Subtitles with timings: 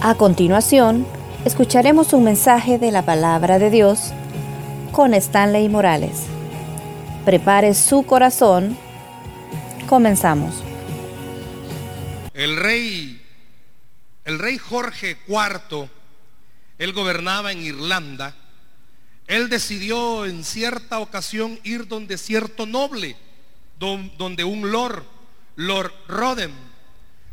[0.00, 1.04] A continuación,
[1.44, 4.12] escucharemos un mensaje de la palabra de Dios
[4.92, 6.26] con Stanley Morales.
[7.24, 8.78] Prepare su corazón.
[9.88, 10.62] Comenzamos.
[12.32, 13.20] El rey,
[14.24, 15.88] el rey Jorge IV,
[16.78, 18.36] él gobernaba en Irlanda.
[19.26, 23.16] Él decidió en cierta ocasión ir donde cierto noble,
[23.80, 25.02] donde un lord,
[25.56, 26.52] Lord Roden.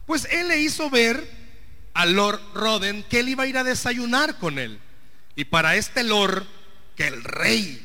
[0.07, 1.44] Pues él le hizo ver
[1.95, 4.79] a Lord Roden que él iba a ir a desayunar con él.
[5.35, 6.45] Y para este Lord,
[6.95, 7.83] que el rey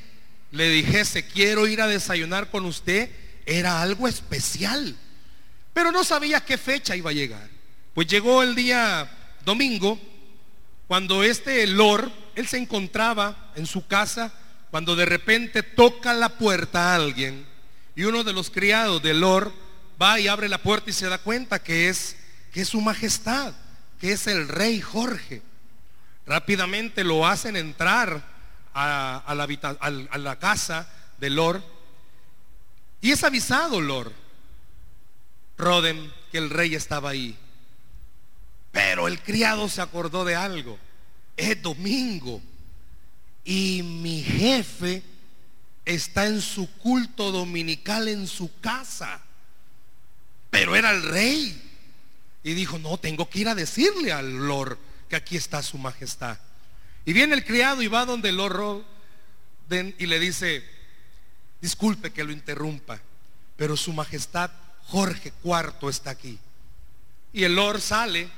[0.51, 3.11] le dijese, quiero ir a desayunar con usted,
[3.47, 4.95] era algo especial.
[5.73, 7.49] Pero no sabía qué fecha iba a llegar.
[7.95, 9.11] Pues llegó el día
[9.45, 9.99] domingo,
[10.87, 14.33] cuando este Lord, él se encontraba en su casa,
[14.71, 17.47] cuando de repente toca la puerta a alguien
[17.95, 19.53] y uno de los criados del Lord
[20.01, 22.17] va y abre la puerta y se da cuenta que es,
[22.53, 23.53] que es su majestad,
[24.01, 25.43] que es el rey Jorge.
[26.27, 28.25] Rápidamente lo hacen entrar
[28.73, 31.63] a, la, casa del Lord
[33.01, 34.13] y es avisado Lord
[35.59, 37.37] Roden que el rey estaba ahí.
[38.73, 40.79] Pero el criado se acordó de algo.
[41.37, 42.41] Es domingo
[43.45, 45.03] y mi jefe
[45.85, 49.21] está en su culto dominical en su casa.
[50.51, 51.70] Pero era el rey.
[52.43, 56.39] Y dijo, no, tengo que ir a decirle al Lord que aquí está su majestad.
[57.05, 58.85] Y viene el criado y va donde el Lord
[59.99, 60.65] y le dice,
[61.61, 63.01] disculpe que lo interrumpa,
[63.57, 64.51] pero su majestad
[64.87, 66.39] Jorge IV está aquí.
[67.33, 68.29] Y el Lord sale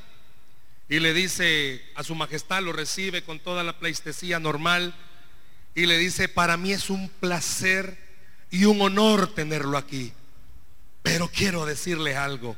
[0.89, 4.95] y le dice a su majestad, lo recibe con toda la pleistesía normal
[5.75, 7.97] y le dice, para mí es un placer
[8.51, 10.13] y un honor tenerlo aquí.
[11.03, 12.57] Pero quiero decirle algo.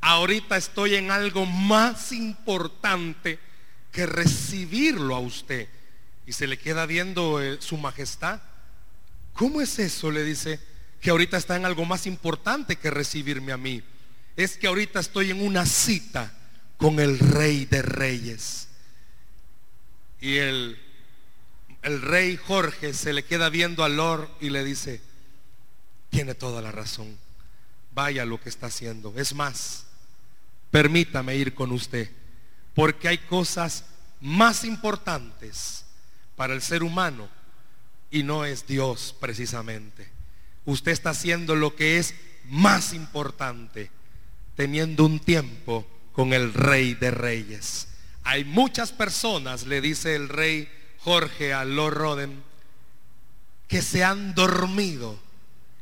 [0.00, 3.38] Ahorita estoy en algo más importante
[3.92, 5.68] que recibirlo a usted.
[6.26, 8.40] Y se le queda viendo eh, su majestad.
[9.34, 10.10] ¿Cómo es eso?
[10.10, 10.60] Le dice
[11.00, 13.82] que ahorita está en algo más importante que recibirme a mí.
[14.36, 16.32] Es que ahorita estoy en una cita
[16.76, 18.68] con el rey de reyes.
[20.20, 20.78] Y el,
[21.82, 25.00] el rey Jorge se le queda viendo al Lord y le dice,
[26.10, 27.18] tiene toda la razón
[27.92, 29.12] vaya lo que está haciendo.
[29.16, 29.86] Es más,
[30.70, 32.10] permítame ir con usted,
[32.74, 33.84] porque hay cosas
[34.20, 35.84] más importantes
[36.36, 37.28] para el ser humano
[38.10, 40.08] y no es Dios precisamente.
[40.64, 42.14] Usted está haciendo lo que es
[42.46, 43.90] más importante,
[44.56, 47.88] teniendo un tiempo con el rey de reyes.
[48.22, 52.42] Hay muchas personas, le dice el rey Jorge a Lord Roden,
[53.68, 55.18] que se han dormido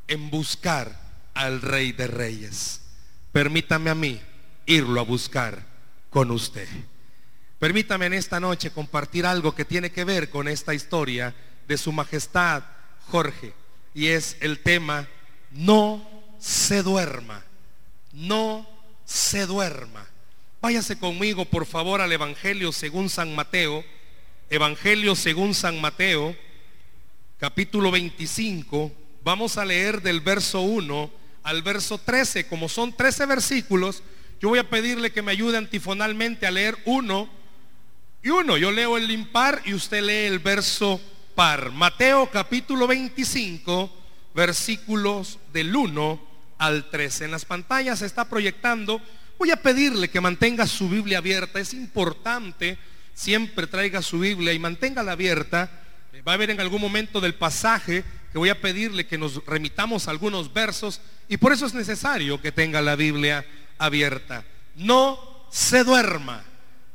[0.06, 1.00] en buscar
[1.34, 2.82] al Rey de Reyes.
[3.32, 4.20] Permítame a mí
[4.68, 5.64] irlo a buscar
[6.10, 6.68] con usted.
[7.58, 11.34] Permítame en esta noche compartir algo que tiene que ver con esta historia
[11.66, 12.62] de Su Majestad
[13.06, 13.54] Jorge.
[13.94, 15.08] Y es el tema,
[15.50, 16.06] no
[16.38, 17.42] se duerma,
[18.12, 18.68] no
[19.04, 20.06] se duerma.
[20.60, 23.84] Váyase conmigo, por favor, al Evangelio según San Mateo.
[24.50, 26.36] Evangelio según San Mateo,
[27.38, 28.92] capítulo 25.
[29.24, 31.10] Vamos a leer del verso 1
[31.42, 32.46] al verso 13.
[32.46, 34.02] Como son 13 versículos,
[34.40, 37.28] yo voy a pedirle que me ayude antifonalmente a leer uno
[38.22, 38.56] y uno.
[38.56, 41.00] Yo leo el impar y usted lee el verso
[41.34, 41.72] par.
[41.72, 43.90] Mateo capítulo 25,
[44.34, 46.20] versículos del 1
[46.58, 47.24] al 13.
[47.24, 49.00] En las pantallas se está proyectando.
[49.38, 51.58] Voy a pedirle que mantenga su Biblia abierta.
[51.58, 52.78] Es importante,
[53.14, 55.68] siempre traiga su Biblia y manténgala abierta.
[56.26, 60.08] Va a ver en algún momento del pasaje que voy a pedirle que nos remitamos
[60.08, 63.44] algunos versos y por eso es necesario que tenga la Biblia
[63.78, 64.44] abierta.
[64.76, 66.44] No se duerma,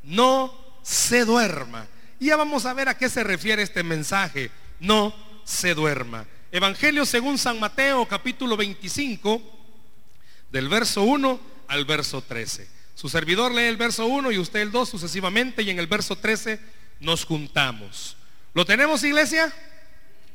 [0.03, 1.87] no se duerma.
[2.19, 4.51] Y ya vamos a ver a qué se refiere este mensaje.
[4.79, 6.25] No se duerma.
[6.51, 9.41] Evangelio según San Mateo capítulo 25,
[10.51, 12.69] del verso 1 al verso 13.
[12.93, 16.15] Su servidor lee el verso 1 y usted el 2 sucesivamente y en el verso
[16.15, 16.59] 13
[16.99, 18.15] nos juntamos.
[18.53, 19.51] ¿Lo tenemos iglesia?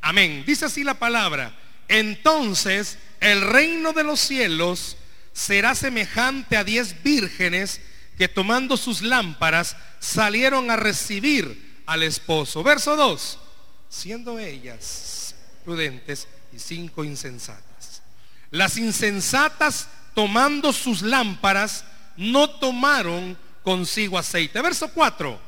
[0.01, 0.43] Amén.
[0.45, 1.55] Dice así la palabra.
[1.87, 4.97] Entonces el reino de los cielos
[5.33, 7.81] será semejante a diez vírgenes
[8.17, 12.63] que tomando sus lámparas salieron a recibir al esposo.
[12.63, 13.39] Verso 2.
[13.89, 15.35] Siendo ellas
[15.65, 18.01] prudentes y cinco insensatas.
[18.51, 21.85] Las insensatas tomando sus lámparas
[22.17, 24.61] no tomaron consigo aceite.
[24.61, 25.39] Verso 4.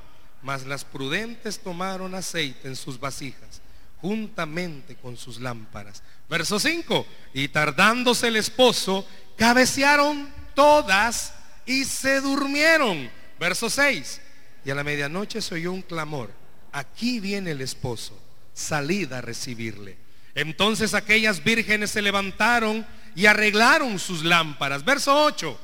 [0.44, 3.61] Mas las prudentes tomaron aceite en sus vasijas
[4.02, 6.02] juntamente con sus lámparas.
[6.30, 7.06] Verso 5.
[7.34, 9.06] Y tardándose el esposo,
[9.38, 11.34] cabecearon todas
[11.66, 13.10] y se durmieron.
[13.40, 14.22] Verso 6.
[14.64, 16.32] y a la medianoche se oyó un clamor.
[16.72, 18.18] Aquí viene el esposo,
[18.54, 19.98] salid a recibirle.
[20.36, 24.86] Entonces aquellas vírgenes se levantaron y arreglaron sus lámparas.
[24.86, 25.60] Verso 8.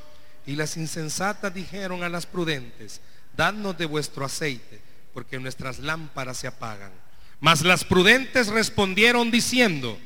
[0.46, 3.00] Y las insensatas dijeron a las prudentes,
[3.36, 4.80] dadnos de vuestro aceite,
[5.14, 6.92] porque nuestras lámparas se apagan.
[7.40, 9.98] Mas las prudentes respondieron diciendo,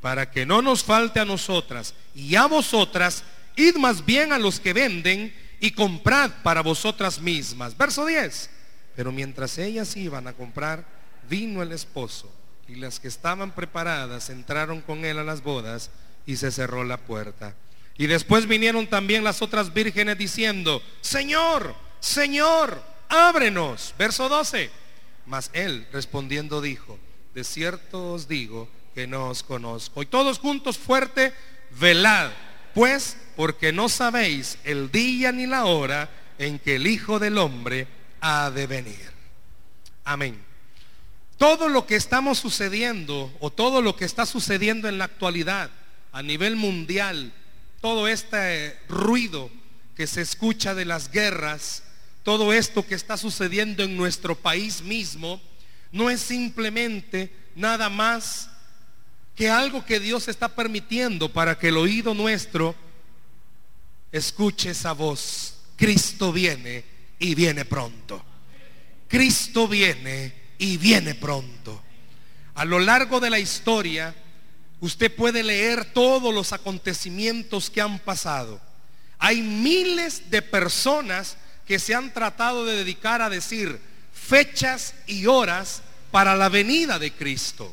[0.00, 3.22] para que no nos falte a nosotras y a vosotras,
[3.56, 7.76] id más bien a los que venden y comprad para vosotras mismas.
[7.76, 8.50] Verso 10.
[8.96, 10.84] Pero mientras ellas iban a comprar,
[11.28, 12.32] vino el esposo
[12.66, 15.90] y las que estaban preparadas entraron con él a las bodas
[16.26, 17.54] y se cerró la puerta.
[17.98, 23.94] Y después vinieron también las otras vírgenes diciendo, Señor, Señor, ábrenos.
[23.98, 24.70] Verso 12.
[25.26, 26.98] Mas él respondiendo dijo,
[27.34, 30.02] de cierto os digo que no os conozco.
[30.02, 31.32] Y todos juntos fuerte,
[31.78, 32.30] velad,
[32.74, 37.86] pues porque no sabéis el día ni la hora en que el Hijo del Hombre
[38.20, 39.10] ha de venir.
[40.04, 40.42] Amén.
[41.38, 45.70] Todo lo que estamos sucediendo o todo lo que está sucediendo en la actualidad
[46.12, 47.32] a nivel mundial,
[47.80, 49.50] todo este ruido
[49.96, 51.82] que se escucha de las guerras,
[52.22, 55.40] todo esto que está sucediendo en nuestro país mismo,
[55.92, 58.50] no es simplemente nada más
[59.34, 62.74] que algo que Dios está permitiendo para que el oído nuestro
[64.12, 65.56] escuche esa voz.
[65.76, 66.84] Cristo viene
[67.18, 68.22] y viene pronto.
[69.08, 71.82] Cristo viene y viene pronto.
[72.54, 74.14] A lo largo de la historia,
[74.80, 78.60] usted puede leer todos los acontecimientos que han pasado.
[79.18, 81.36] Hay miles de personas
[81.70, 83.80] que se han tratado de dedicar a decir
[84.12, 87.72] fechas y horas para la venida de Cristo.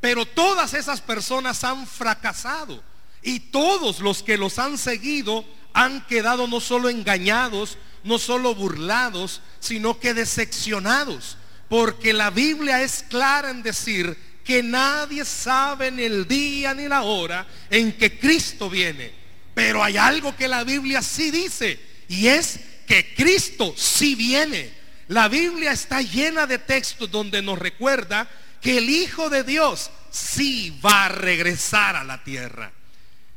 [0.00, 2.80] Pero todas esas personas han fracasado
[3.20, 9.40] y todos los que los han seguido han quedado no solo engañados, no solo burlados,
[9.58, 11.36] sino que decepcionados.
[11.68, 17.02] Porque la Biblia es clara en decir que nadie sabe ni el día ni la
[17.02, 19.12] hora en que Cristo viene.
[19.52, 24.72] Pero hay algo que la Biblia sí dice y es que Cristo sí viene.
[25.08, 28.28] La Biblia está llena de textos donde nos recuerda
[28.60, 32.72] que el Hijo de Dios sí va a regresar a la tierra.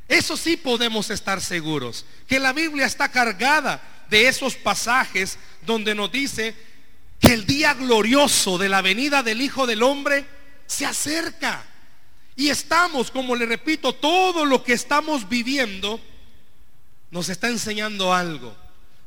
[0.07, 6.11] Eso sí podemos estar seguros, que la Biblia está cargada de esos pasajes donde nos
[6.11, 6.55] dice
[7.19, 10.25] que el día glorioso de la venida del Hijo del Hombre
[10.67, 11.65] se acerca.
[12.35, 15.99] Y estamos, como le repito, todo lo que estamos viviendo
[17.09, 18.55] nos está enseñando algo.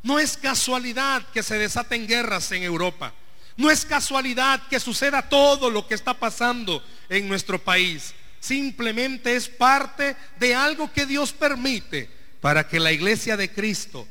[0.02, 3.12] No es casualidad que se desaten guerras en Europa.
[3.56, 8.14] No es casualidad que suceda todo lo que está pasando en nuestro país.
[8.40, 12.08] Simplemente es parte de algo que Dios permite
[12.40, 14.06] para que la iglesia de Cristo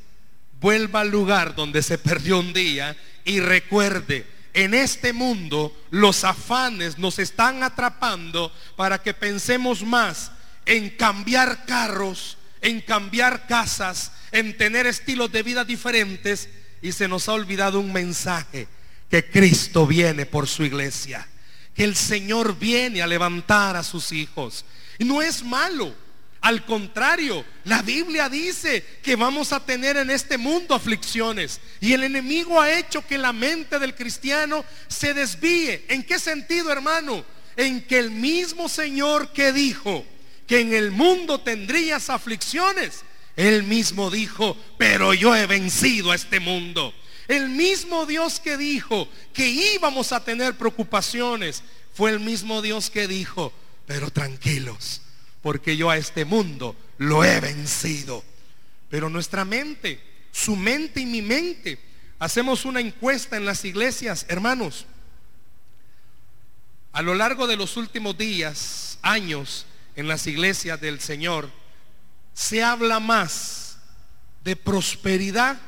[0.59, 6.97] vuelva al lugar donde se perdió un día y recuerde, en este mundo los afanes
[6.97, 10.31] nos están atrapando para que pensemos más
[10.65, 16.49] en cambiar carros, en cambiar casas, en tener estilos de vida diferentes
[16.81, 18.67] y se nos ha olvidado un mensaje,
[19.09, 21.27] que Cristo viene por su iglesia
[21.77, 24.65] que el Señor viene a levantar a sus hijos.
[24.97, 25.93] Y no es malo.
[26.41, 31.61] Al contrario, la Biblia dice que vamos a tener en este mundo aflicciones.
[31.79, 35.85] Y el enemigo ha hecho que la mente del cristiano se desvíe.
[35.87, 37.23] ¿En qué sentido, hermano?
[37.55, 40.03] En que el mismo Señor que dijo
[40.47, 43.03] que en el mundo tendrías aflicciones,
[43.35, 46.93] él mismo dijo, pero yo he vencido a este mundo.
[47.27, 51.61] El mismo Dios que dijo que íbamos a tener preocupaciones,
[51.93, 53.51] fue el mismo Dios que dijo,
[53.85, 55.01] pero tranquilos,
[55.41, 58.23] porque yo a este mundo lo he vencido.
[58.89, 59.99] Pero nuestra mente,
[60.31, 61.79] su mente y mi mente,
[62.19, 64.85] hacemos una encuesta en las iglesias, hermanos.
[66.93, 69.65] A lo largo de los últimos días, años,
[69.97, 71.51] en las iglesias del Señor,
[72.33, 73.79] se habla más
[74.45, 75.59] de prosperidad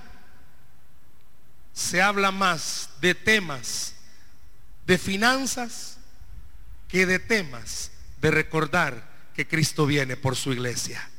[1.79, 3.95] se habla más de temas
[4.85, 5.97] de finanzas
[6.89, 11.09] que de temas de recordar que Cristo viene por su iglesia.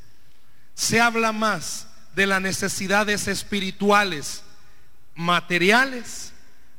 [0.74, 4.42] Se habla más de las necesidades espirituales,
[5.14, 6.34] materiales,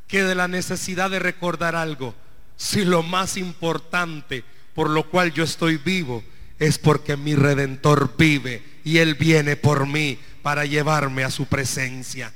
[0.07, 2.13] que de la necesidad de recordar algo.
[2.57, 6.23] Si lo más importante por lo cual yo estoy vivo
[6.59, 12.33] es porque mi redentor vive y él viene por mí para llevarme a su presencia.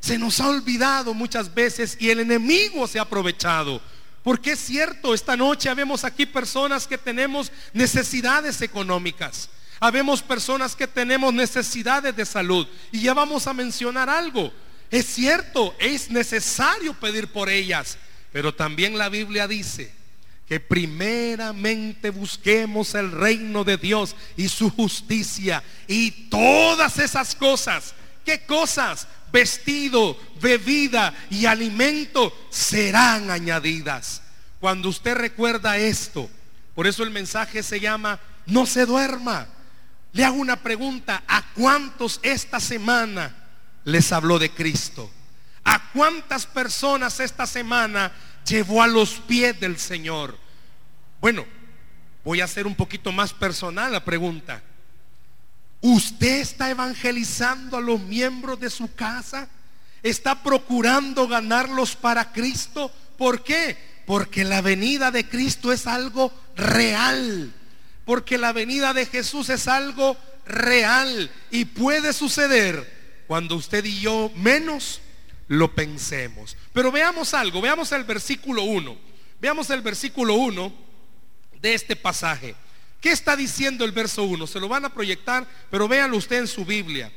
[0.00, 3.80] Se nos ha olvidado muchas veces y el enemigo se ha aprovechado.
[4.22, 9.48] Porque es cierto, esta noche habemos aquí personas que tenemos necesidades económicas.
[9.80, 12.66] Habemos personas que tenemos necesidades de salud.
[12.92, 14.52] Y ya vamos a mencionar algo.
[14.90, 17.96] Es cierto, es necesario pedir por ellas,
[18.32, 19.99] pero también la Biblia dice
[20.50, 27.94] que primeramente busquemos el reino de Dios y su justicia y todas esas cosas.
[28.24, 29.06] ¿Qué cosas?
[29.30, 34.22] Vestido, bebida y alimento serán añadidas.
[34.58, 36.28] Cuando usted recuerda esto,
[36.74, 39.46] por eso el mensaje se llama No se duerma.
[40.10, 43.36] Le hago una pregunta, ¿a cuántos esta semana
[43.84, 45.12] les habló de Cristo?
[45.62, 48.10] ¿A cuántas personas esta semana
[48.46, 50.36] llevó a los pies del Señor?
[51.20, 51.44] Bueno,
[52.24, 54.62] voy a hacer un poquito más personal la pregunta.
[55.80, 59.48] ¿Usted está evangelizando a los miembros de su casa?
[60.02, 62.92] ¿Está procurando ganarlos para Cristo?
[63.16, 63.76] ¿Por qué?
[64.06, 67.52] Porque la venida de Cristo es algo real.
[68.04, 70.16] Porque la venida de Jesús es algo
[70.46, 75.00] real y puede suceder cuando usted y yo menos
[75.50, 76.56] lo pensemos.
[76.72, 78.96] Pero veamos algo, veamos el versículo 1.
[79.40, 80.72] Veamos el versículo 1
[81.60, 82.54] de este pasaje.
[83.00, 84.46] ¿Qué está diciendo el verso 1?
[84.46, 87.10] Se lo van a proyectar, pero véanlo usted en su Biblia.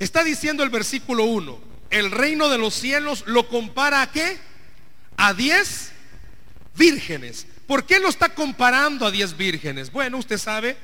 [0.00, 1.60] Está diciendo el versículo 1,
[1.90, 4.38] el reino de los cielos lo compara a qué?
[5.16, 5.92] A 10
[6.76, 7.46] vírgenes.
[7.68, 9.92] ¿Por qué lo está comparando a 10 vírgenes?
[9.92, 10.76] Bueno, usted sabe,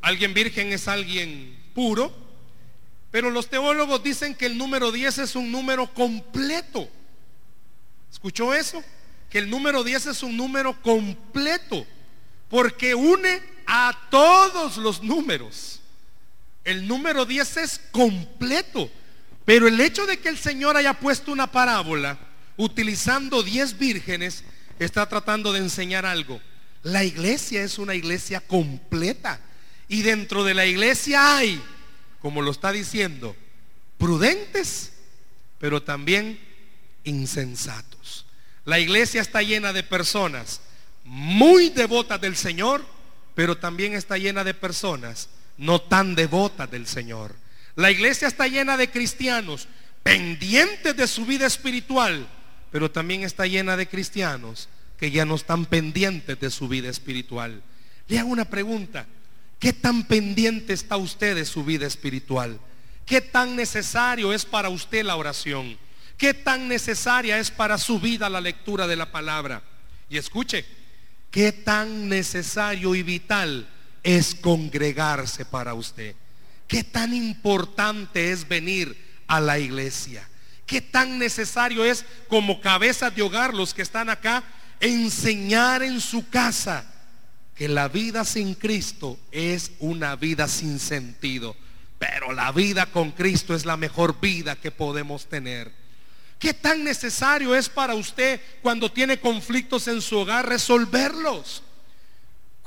[0.00, 2.21] alguien virgen es alguien puro,
[3.12, 6.88] pero los teólogos dicen que el número 10 es un número completo.
[8.10, 8.82] ¿Escuchó eso?
[9.30, 11.86] Que el número 10 es un número completo,
[12.48, 15.80] porque une a todos los números.
[16.64, 18.90] El número 10 es completo,
[19.44, 22.18] pero el hecho de que el Señor haya puesto una parábola
[22.56, 24.42] utilizando 10 vírgenes,
[24.78, 26.40] está tratando de enseñar algo.
[26.82, 29.38] La iglesia es una iglesia completa.
[29.88, 31.62] Y dentro de la iglesia hay
[32.22, 33.36] como lo está diciendo,
[33.98, 34.92] prudentes,
[35.58, 36.38] pero también
[37.04, 38.26] insensatos.
[38.64, 40.60] La iglesia está llena de personas
[41.04, 42.86] muy devotas del Señor,
[43.34, 47.34] pero también está llena de personas no tan devotas del Señor.
[47.74, 49.66] La iglesia está llena de cristianos
[50.04, 52.28] pendientes de su vida espiritual,
[52.70, 57.62] pero también está llena de cristianos que ya no están pendientes de su vida espiritual.
[58.06, 59.06] Le hago una pregunta.
[59.62, 62.58] ¿Qué tan pendiente está usted de su vida espiritual?
[63.06, 65.78] ¿Qué tan necesario es para usted la oración?
[66.18, 69.62] ¿Qué tan necesaria es para su vida la lectura de la palabra?
[70.10, 70.66] Y escuche,
[71.30, 73.68] ¿qué tan necesario y vital
[74.02, 76.16] es congregarse para usted?
[76.66, 80.28] ¿Qué tan importante es venir a la iglesia?
[80.66, 84.42] ¿Qué tan necesario es como cabeza de hogar los que están acá
[84.80, 86.91] enseñar en su casa?
[87.62, 91.54] Que la vida sin Cristo es una vida sin sentido.
[91.96, 95.70] Pero la vida con Cristo es la mejor vida que podemos tener.
[96.40, 101.62] ¿Qué tan necesario es para usted cuando tiene conflictos en su hogar resolverlos?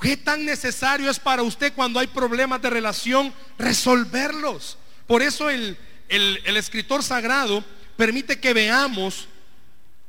[0.00, 4.78] ¿Qué tan necesario es para usted cuando hay problemas de relación resolverlos?
[5.06, 5.76] Por eso el,
[6.08, 7.62] el escritor sagrado
[7.98, 9.28] permite que veamos,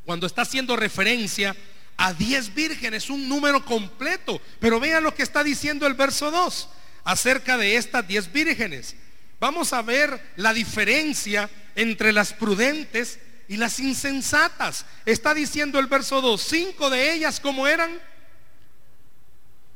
[0.06, 1.58] cuando está haciendo referencia
[1.98, 4.40] a diez vírgenes, un número completo.
[4.60, 6.70] Pero vean lo que está diciendo el verso 2
[7.04, 8.96] acerca de estas diez vírgenes.
[9.40, 14.86] Vamos a ver la diferencia entre las prudentes y las insensatas.
[15.06, 18.00] Está diciendo el verso 2, cinco de ellas, ¿cómo eran?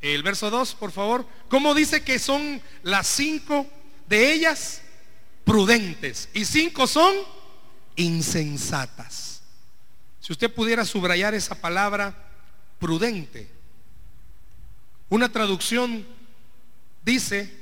[0.01, 1.28] El verso 2, por favor.
[1.48, 3.68] ¿Cómo dice que son las cinco
[4.08, 4.82] de ellas?
[5.46, 6.28] Prudentes.
[6.34, 7.16] Y cinco son
[7.96, 9.31] insensatas.
[10.32, 12.16] Si usted pudiera subrayar esa palabra
[12.80, 13.50] prudente,
[15.10, 16.08] una traducción
[17.04, 17.54] dice,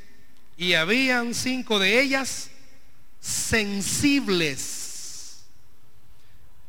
[0.55, 2.51] y habían cinco de ellas
[3.19, 4.67] sensibles.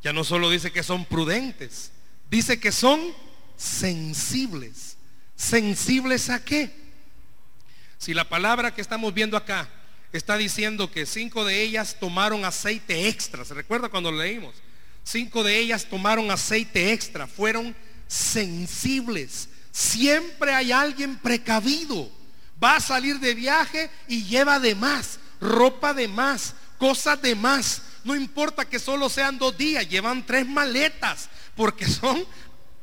[0.03, 1.93] Ya no solo dice que son prudentes,
[2.31, 2.99] dice que son
[3.59, 4.97] sensibles.
[5.37, 6.71] ¿Sensibles a qué?
[7.99, 9.69] Si la palabra que estamos viendo acá
[10.15, 14.55] está diciendo que cinco de ellas tomaron aceite extra, ¿se recuerda cuando leímos?
[15.05, 17.75] Cinco de ellas tomaron aceite extra, fueron
[18.07, 19.49] sensibles.
[19.71, 22.11] Siempre hay alguien precavido.
[22.63, 27.83] Va a salir de viaje y lleva de más, ropa de más, cosas de más.
[28.05, 32.25] No importa que solo sean dos días, llevan tres maletas, porque son...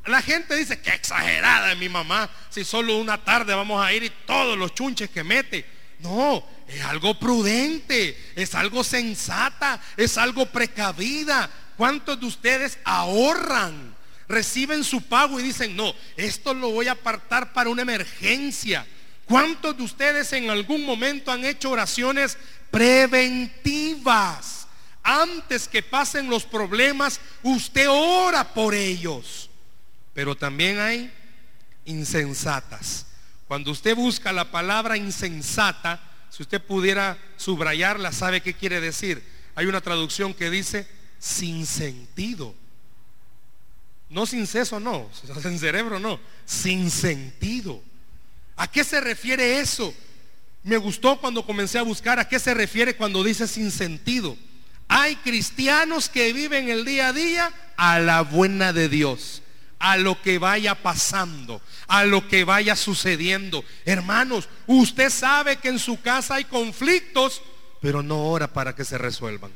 [0.06, 4.04] La gente dice, que exagerada es mi mamá, si solo una tarde vamos a ir
[4.04, 5.66] y todos los chunches que mete.
[6.00, 11.50] No, es algo prudente, es algo sensata, es algo precavida.
[11.78, 13.96] ¿Cuántos de ustedes ahorran?
[14.28, 18.86] Reciben su pago y dicen, no, esto lo voy a apartar para una emergencia.
[19.26, 22.38] ¿Cuántos de ustedes en algún momento han hecho oraciones
[22.72, 24.68] preventivas?
[25.04, 29.50] Antes que pasen los problemas, usted ora por ellos.
[30.14, 31.14] Pero también hay
[31.86, 33.06] insensatas.
[33.48, 39.24] Cuando usted busca la palabra insensata, si usted pudiera subrayarla, ¿sabe qué quiere decir?
[39.56, 40.88] Hay una traducción que dice
[41.20, 42.54] sin sentido.
[44.10, 45.10] No sin seso, no.
[45.42, 46.20] Sin cerebro, no.
[46.46, 47.82] Sin sentido.
[48.56, 49.94] ¿A qué se refiere eso?
[50.64, 54.36] Me gustó cuando comencé a buscar a qué se refiere cuando dice sin sentido.
[54.88, 59.44] Hay cristianos que viven el día a día a la buena de Dios,
[59.80, 63.64] a lo que vaya pasando, a lo que vaya sucediendo.
[63.86, 67.42] Hermanos, usted sabe que en su casa hay conflictos,
[67.82, 69.52] pero no ora para que se resuelvan.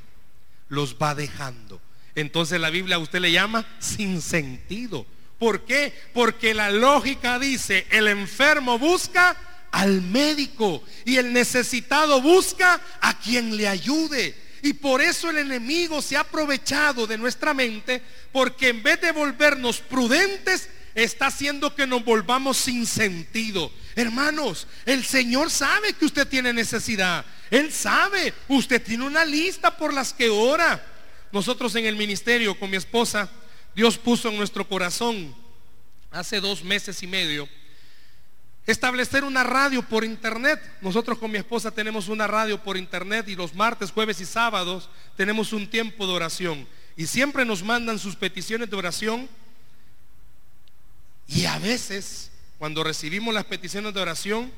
[0.71, 1.79] Los va dejando.
[2.15, 5.05] Entonces la Biblia a usted le llama sin sentido.
[5.37, 5.93] ¿Por qué?
[6.13, 9.35] Porque la lógica dice, el enfermo busca
[9.71, 14.35] al médico y el necesitado busca a quien le ayude.
[14.63, 18.01] Y por eso el enemigo se ha aprovechado de nuestra mente
[18.31, 23.71] porque en vez de volvernos prudentes, está haciendo que nos volvamos sin sentido.
[23.95, 27.25] Hermanos, el Señor sabe que usted tiene necesidad.
[27.49, 30.85] Él sabe, usted tiene una lista por las que ora.
[31.31, 33.29] Nosotros en el ministerio con mi esposa,
[33.75, 35.35] Dios puso en nuestro corazón
[36.11, 37.47] hace dos meses y medio
[38.65, 40.59] establecer una radio por internet.
[40.81, 44.89] Nosotros con mi esposa tenemos una radio por internet y los martes, jueves y sábados
[45.15, 46.67] tenemos un tiempo de oración.
[46.95, 49.29] Y siempre nos mandan sus peticiones de oración.
[51.27, 52.30] Y a veces,
[52.61, 54.51] cuando recibimos las peticiones de oración,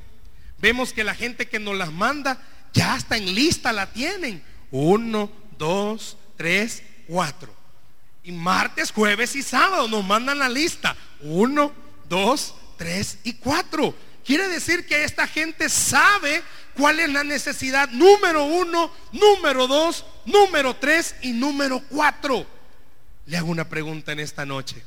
[0.58, 2.38] vemos que la gente que nos las manda
[2.74, 4.44] ya está en lista la tienen.
[4.72, 7.56] Uno, dos, tres, cuatro.
[8.22, 10.98] Y martes, jueves y sábado nos mandan la lista.
[11.22, 11.72] Uno,
[12.10, 13.96] dos, tres y cuatro.
[14.26, 16.44] Quiere decir que esta gente sabe
[16.76, 22.46] cuál es la necesidad número uno, número dos, número tres y número cuatro.
[23.28, 24.84] Le hago una pregunta en esta noche.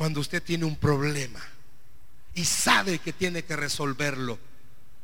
[0.00, 1.40] Cuando usted tiene un problema
[2.32, 4.38] y sabe que tiene que resolverlo,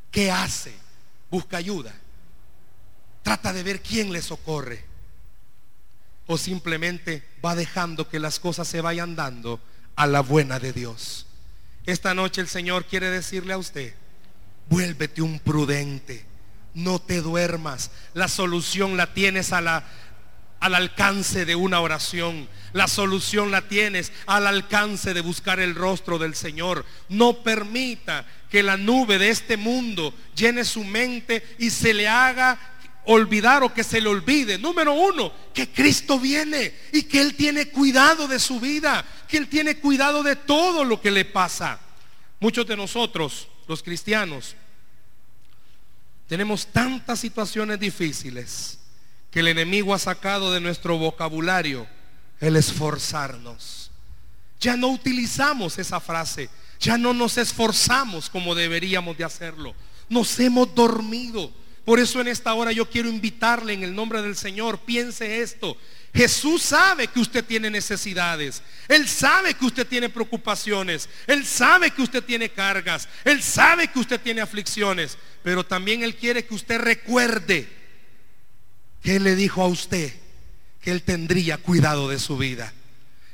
[0.09, 0.73] ¿qué hace?
[1.29, 1.93] Busca ayuda
[3.27, 4.85] trata de ver quién le socorre.
[6.27, 9.59] O simplemente va dejando que las cosas se vayan dando
[9.97, 11.25] a la buena de Dios.
[11.85, 13.93] Esta noche el Señor quiere decirle a usted,
[14.69, 16.25] vuélvete un prudente,
[16.73, 17.91] no te duermas.
[18.13, 19.83] La solución la tienes a la,
[20.59, 22.47] al alcance de una oración.
[22.73, 26.85] La solución la tienes al alcance de buscar el rostro del Señor.
[27.09, 32.59] No permita que la nube de este mundo llene su mente y se le haga
[33.05, 34.57] olvidar o que se le olvide.
[34.57, 39.47] Número uno, que Cristo viene y que Él tiene cuidado de su vida, que Él
[39.47, 41.79] tiene cuidado de todo lo que le pasa.
[42.39, 44.55] Muchos de nosotros, los cristianos,
[46.27, 48.77] tenemos tantas situaciones difíciles
[49.31, 51.87] que el enemigo ha sacado de nuestro vocabulario
[52.39, 53.91] el esforzarnos.
[54.59, 59.75] Ya no utilizamos esa frase, ya no nos esforzamos como deberíamos de hacerlo.
[60.09, 61.51] Nos hemos dormido
[61.87, 65.77] por eso en esta hora yo quiero invitarle en el nombre del Señor, piense esto.
[66.13, 68.61] Jesús sabe que usted tiene necesidades.
[68.89, 71.07] Él sabe que usted tiene preocupaciones.
[71.27, 73.07] Él sabe que usted tiene cargas.
[73.23, 75.17] Él sabe que usted tiene aflicciones.
[75.43, 77.69] Pero también Él quiere que usted recuerde
[79.07, 80.11] que le dijo a usted
[80.81, 82.73] que Él tendría cuidado de su vida.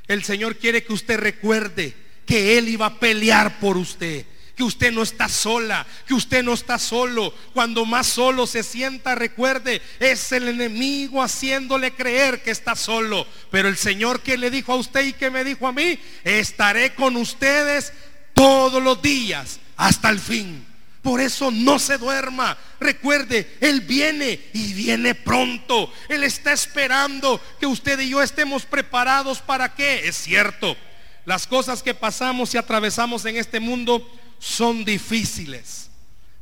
[0.08, 1.96] El Señor quiere que usted recuerde
[2.28, 4.24] que Él iba a pelear por usted
[4.56, 7.34] que usted no está sola, que usted no está solo.
[7.56, 13.26] Cuando más solo se sienta, recuerde, es el enemigo haciéndole creer que está solo.
[13.50, 16.94] Pero el Señor que le dijo a usted y que me dijo a mí, estaré
[16.94, 17.94] con ustedes
[18.36, 20.73] todos los días hasta el fin.
[21.04, 22.58] Por eso no se duerma.
[22.80, 25.92] Recuerde, Él viene y viene pronto.
[26.08, 30.08] Él está esperando que usted y yo estemos preparados para qué.
[30.08, 30.78] Es cierto,
[31.26, 35.90] las cosas que pasamos y atravesamos en este mundo son difíciles,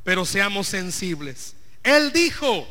[0.04, 1.56] pero seamos sensibles.
[1.84, 2.68] Él dijo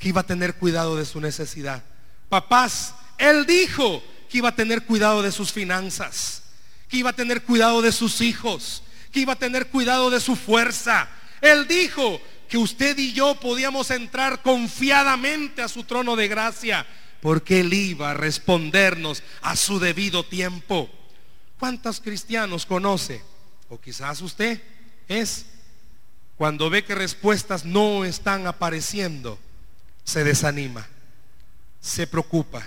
[0.00, 1.84] que iba a tener cuidado de su necesidad.
[2.28, 6.42] Papás, Él dijo que iba a tener cuidado de sus finanzas,
[6.88, 8.82] que iba a tener cuidado de sus hijos,
[9.12, 11.08] que iba a tener cuidado de su fuerza.
[11.40, 16.86] Él dijo que usted y yo podíamos entrar confiadamente a su trono de gracia,
[17.20, 20.90] porque Él iba a respondernos a su debido tiempo.
[21.58, 23.22] ¿Cuántos cristianos conoce
[23.72, 24.60] o quizás usted,
[25.08, 25.46] es
[26.36, 29.38] cuando ve que respuestas no están apareciendo,
[30.04, 30.86] se desanima,
[31.80, 32.62] se preocupa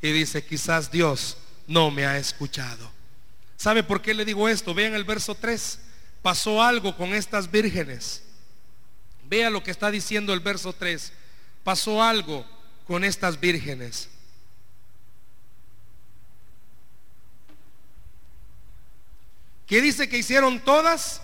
[0.00, 2.90] y dice, quizás Dios no me ha escuchado.
[3.58, 4.72] ¿Sabe por qué le digo esto?
[4.72, 5.80] Vean el verso 3.
[6.22, 8.22] Pasó algo con estas vírgenes.
[9.24, 11.12] Vea lo que está diciendo el verso 3.
[11.64, 12.46] Pasó algo
[12.86, 14.08] con estas vírgenes.
[19.66, 21.20] ¿Qué dice que hicieron todas?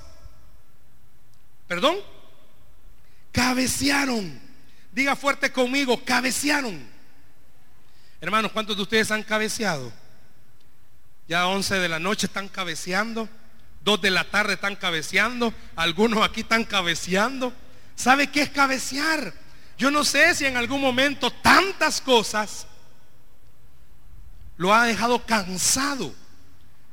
[1.68, 1.96] ¿Perdón?
[3.30, 4.40] Cabecearon.
[4.90, 6.84] Diga fuerte conmigo, cabecearon.
[8.20, 9.92] Hermanos, ¿cuántos de ustedes han cabeceado?
[11.28, 13.28] Ya 11 de la noche están cabeceando.
[13.82, 15.54] 2 de la tarde están cabeceando.
[15.76, 17.52] Algunos aquí están cabeceando.
[17.94, 19.32] ¿Sabe qué es cabecear?
[19.78, 22.66] Yo no sé si en algún momento tantas cosas
[24.56, 26.14] lo ha dejado cansado.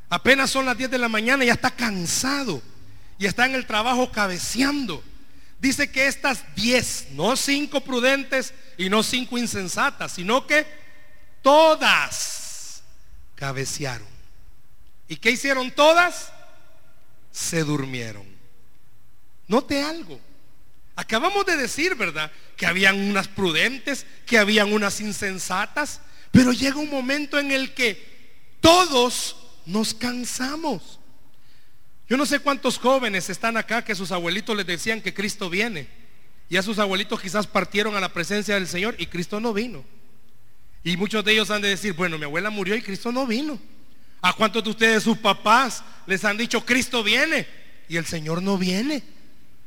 [0.09, 2.61] Apenas son las 10 de la mañana y ya está cansado.
[3.17, 5.03] Y está en el trabajo cabeceando.
[5.59, 10.65] Dice que estas 10, no 5 prudentes y no 5 insensatas, sino que
[11.43, 12.81] todas
[13.35, 14.10] cabecearon.
[15.11, 16.31] ¿Y qué hicieron todas?
[17.33, 18.25] Se durmieron.
[19.45, 20.17] Note algo.
[20.95, 22.31] Acabamos de decir, ¿verdad?
[22.55, 25.99] Que habían unas prudentes, que habían unas insensatas,
[26.31, 31.01] pero llega un momento en el que todos nos cansamos.
[32.07, 35.89] Yo no sé cuántos jóvenes están acá que sus abuelitos les decían que Cristo viene.
[36.47, 39.83] Y a sus abuelitos quizás partieron a la presencia del Señor y Cristo no vino.
[40.85, 43.59] Y muchos de ellos han de decir, bueno, mi abuela murió y Cristo no vino.
[44.21, 47.47] ¿A cuántos de ustedes, sus papás, les han dicho, Cristo viene
[47.89, 49.03] y el Señor no viene?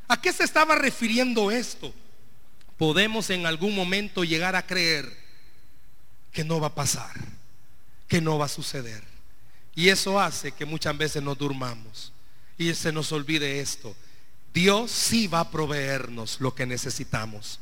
[0.07, 1.93] ¿A qué se estaba refiriendo esto?
[2.77, 5.11] Podemos en algún momento llegar a creer
[6.31, 7.13] que no va a pasar,
[8.07, 9.03] que no va a suceder.
[9.75, 12.13] Y eso hace que muchas veces nos durmamos
[12.57, 13.95] y se nos olvide esto.
[14.53, 17.59] Dios sí va a proveernos lo que necesitamos.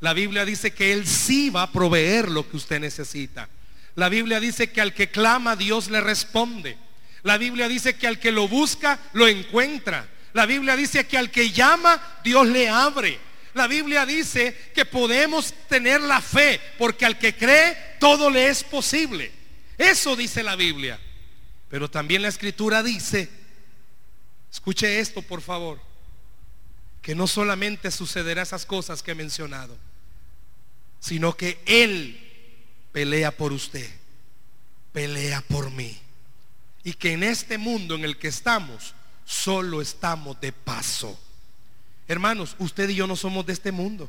[0.00, 3.48] La Biblia dice que Él sí va a proveer lo que usted necesita.
[3.96, 6.76] La Biblia dice que al que clama Dios le responde.
[7.22, 10.08] La Biblia dice que al que lo busca lo encuentra.
[10.34, 13.18] La Biblia dice que al que llama, Dios le abre.
[13.54, 18.62] La Biblia dice que podemos tener la fe, porque al que cree, todo le es
[18.62, 19.32] posible.
[19.78, 21.00] Eso dice la Biblia.
[21.70, 23.30] Pero también la escritura dice,
[24.52, 25.80] escuche esto por favor,
[27.00, 29.76] que no solamente sucederá esas cosas que he mencionado,
[31.00, 32.25] sino que Él
[32.96, 33.86] pelea por usted,
[34.90, 35.98] pelea por mí.
[36.82, 38.94] Y que en este mundo en el que estamos,
[39.26, 41.20] solo estamos de paso.
[42.08, 44.08] Hermanos, usted y yo no somos de este mundo.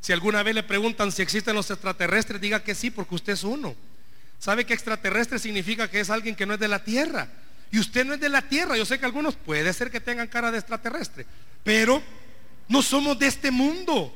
[0.00, 3.44] Si alguna vez le preguntan si existen los extraterrestres, diga que sí, porque usted es
[3.44, 3.76] uno.
[4.38, 7.28] ¿Sabe que extraterrestre significa que es alguien que no es de la Tierra?
[7.70, 8.78] Y usted no es de la Tierra.
[8.78, 11.26] Yo sé que algunos puede ser que tengan cara de extraterrestre,
[11.62, 12.02] pero
[12.66, 14.10] no somos de este mundo.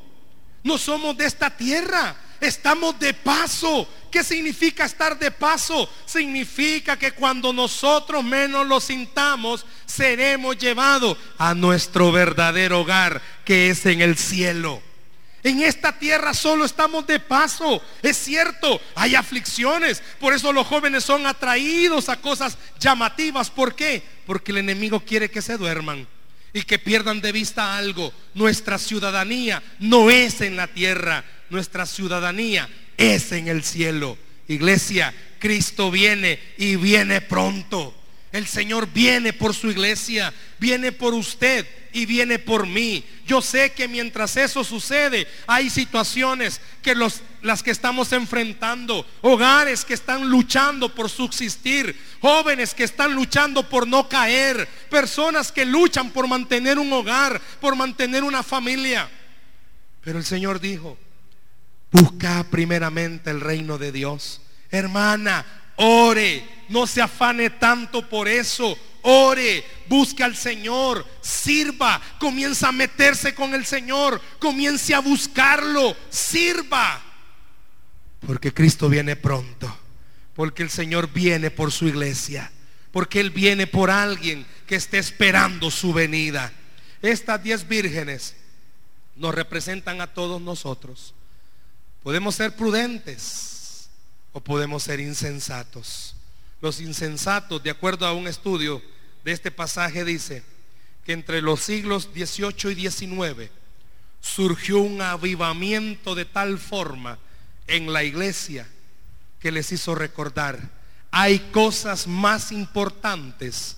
[0.65, 2.17] No somos de esta tierra.
[2.41, 3.89] Estamos de paso.
[4.11, 5.89] ¿Qué significa estar de paso?
[6.07, 13.87] Significa que cuando nosotros menos lo sintamos, seremos llevados a nuestro verdadero hogar, que es
[13.87, 14.83] en el cielo.
[15.43, 17.83] En esta tierra solo estamos de paso.
[18.03, 20.03] Es cierto, hay aflicciones.
[20.19, 23.51] Por eso los jóvenes son atraídos a cosas llamativas.
[23.51, 24.03] ¿Por qué?
[24.27, 26.07] Porque el enemigo quiere que se duerman
[26.53, 28.13] y que pierdan de vista algo.
[28.35, 34.17] Nuestra ciudadanía no es en la tierra, nuestra ciudadanía es en el cielo.
[34.49, 37.95] Iglesia, Cristo viene y viene pronto.
[38.33, 43.05] El Señor viene por su iglesia, viene por usted y viene por mí.
[43.27, 49.85] Yo sé que mientras eso sucede, hay situaciones que los, las que estamos enfrentando, hogares
[49.85, 56.11] que están luchando por subsistir, jóvenes que están luchando por no caer, personas que luchan
[56.11, 59.11] por mantener un hogar, por mantener una familia.
[60.03, 60.97] Pero el Señor dijo,
[61.91, 64.41] busca primeramente el reino de Dios.
[64.71, 65.45] Hermana,
[65.77, 68.77] ore, no se afane tanto por eso.
[69.03, 77.03] Ore, busque al Señor, sirva, comienza a meterse con el Señor, comience a buscarlo, sirva.
[78.27, 79.75] Porque Cristo viene pronto,
[80.35, 82.53] porque el Señor viene por su iglesia,
[82.93, 86.53] porque Él viene por alguien que esté esperando su venida.
[87.01, 88.37] Estas diez vírgenes
[89.17, 91.15] nos representan a todos nosotros.
[92.03, 93.91] Podemos ser prudentes
[94.33, 96.15] o podemos ser insensatos.
[96.61, 98.83] Los insensatos, de acuerdo a un estudio
[99.25, 100.43] de este pasaje, dice
[101.05, 103.51] que entre los siglos 18 y 19
[104.21, 107.19] surgió un avivamiento de tal forma
[107.67, 108.69] en la iglesia
[109.39, 110.59] que les hizo recordar,
[111.11, 113.77] hay cosas más importantes,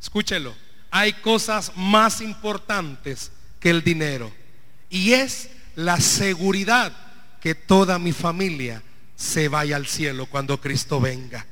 [0.00, 0.54] escúchelo,
[0.90, 4.32] hay cosas más importantes que el dinero.
[4.90, 6.92] Y es la seguridad
[7.44, 8.82] que toda mi familia
[9.14, 11.44] se vaya al cielo cuando Cristo venga.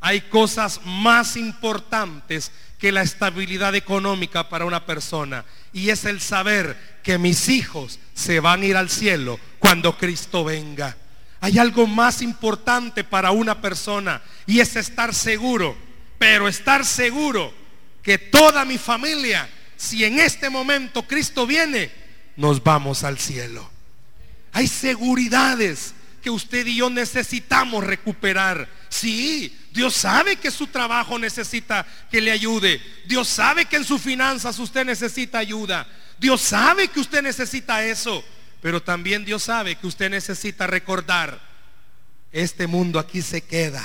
[0.00, 5.44] Hay cosas más importantes que la estabilidad económica para una persona.
[5.72, 10.42] Y es el saber que mis hijos se van a ir al cielo cuando Cristo
[10.42, 10.96] venga.
[11.40, 15.76] Hay algo más importante para una persona y es estar seguro,
[16.18, 17.54] pero estar seguro
[18.02, 21.92] que toda mi familia, si en este momento Cristo viene,
[22.34, 23.75] nos vamos al cielo.
[24.56, 25.92] Hay seguridades
[26.22, 28.66] que usted y yo necesitamos recuperar.
[28.88, 32.80] Sí, Dios sabe que su trabajo necesita que le ayude.
[33.04, 35.86] Dios sabe que en sus finanzas usted necesita ayuda.
[36.18, 38.24] Dios sabe que usted necesita eso.
[38.62, 41.38] Pero también Dios sabe que usted necesita recordar,
[42.32, 43.84] este mundo aquí se queda.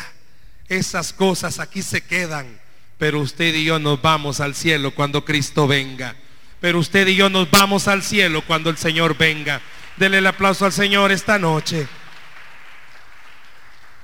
[0.69, 2.61] Esas cosas aquí se quedan.
[2.97, 6.15] Pero usted y yo nos vamos al cielo cuando Cristo venga.
[6.61, 9.61] Pero usted y yo nos vamos al cielo cuando el Señor venga.
[10.01, 11.87] Dele el aplauso al Señor esta noche.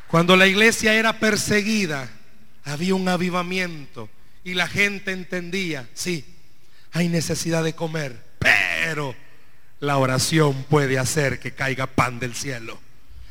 [0.07, 2.07] Cuando la iglesia era perseguida,
[2.65, 4.07] había un avivamiento
[4.43, 6.23] y la gente entendía, sí,
[6.91, 9.15] hay necesidad de comer, pero
[9.79, 12.79] la oración puede hacer que caiga pan del cielo.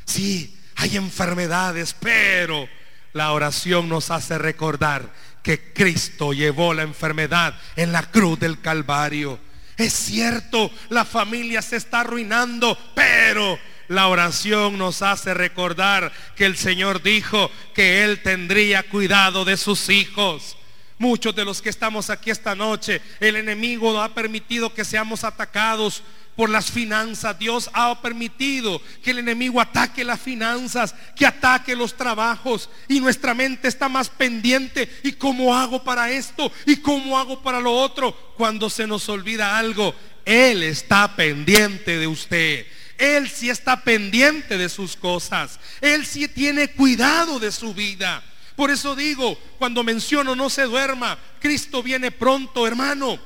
[0.05, 2.69] Sí, hay enfermedades, pero
[3.13, 5.09] la oración nos hace recordar
[5.45, 9.39] que Cristo llevó la enfermedad en la cruz del Calvario.
[9.77, 13.59] Es cierto, la familia se está arruinando, pero
[13.89, 19.89] la oración nos hace recordar que el Señor dijo que Él tendría cuidado de sus
[19.91, 20.57] hijos.
[20.99, 26.03] Muchos de los que estamos aquí esta noche, el enemigo ha permitido que seamos atacados
[26.37, 27.39] por las finanzas.
[27.39, 32.69] Dios ha permitido que el enemigo ataque las finanzas, que ataque los trabajos.
[32.89, 34.89] Y nuestra mente está más pendiente.
[35.03, 36.53] ¿Y cómo hago para esto?
[36.67, 38.13] ¿Y cómo hago para lo otro?
[38.37, 39.95] Cuando se nos olvida algo,
[40.25, 42.67] Él está pendiente de usted.
[42.99, 45.59] Él sí está pendiente de sus cosas.
[45.81, 48.23] Él sí tiene cuidado de su vida.
[48.55, 53.19] Por eso digo, cuando menciono no se duerma, Cristo viene pronto, hermano.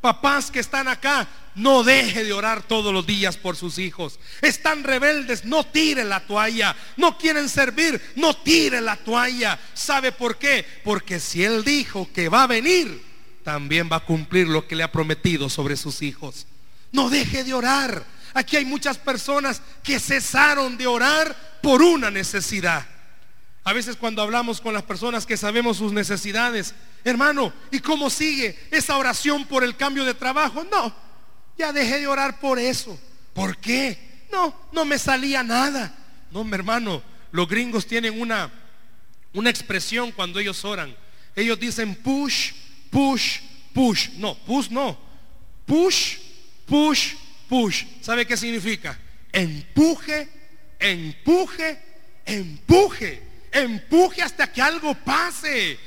[0.00, 1.28] Papás que están acá,
[1.58, 4.18] no deje de orar todos los días por sus hijos.
[4.40, 6.74] Están rebeldes, no tire la toalla.
[6.96, 9.58] No quieren servir, no tire la toalla.
[9.74, 10.64] ¿Sabe por qué?
[10.84, 13.02] Porque si Él dijo que va a venir,
[13.42, 16.46] también va a cumplir lo que le ha prometido sobre sus hijos.
[16.92, 18.04] No deje de orar.
[18.34, 22.86] Aquí hay muchas personas que cesaron de orar por una necesidad.
[23.64, 28.58] A veces cuando hablamos con las personas que sabemos sus necesidades, hermano, ¿y cómo sigue
[28.70, 30.64] esa oración por el cambio de trabajo?
[30.70, 31.07] No,
[31.58, 32.98] ya dejé de orar por eso.
[33.34, 34.26] ¿Por qué?
[34.30, 35.94] No, no me salía nada.
[36.30, 38.50] No, mi hermano, los gringos tienen una,
[39.32, 40.94] una expresión cuando ellos oran.
[41.34, 42.52] Ellos dicen push,
[42.90, 43.38] push,
[43.74, 44.10] push.
[44.16, 44.98] No, push no.
[45.66, 46.16] Push,
[46.66, 47.14] push,
[47.48, 47.84] push.
[48.00, 48.98] ¿Sabe qué significa?
[49.32, 50.28] Empuje,
[50.78, 51.82] empuje,
[52.24, 55.78] empuje empuje hasta que algo pase.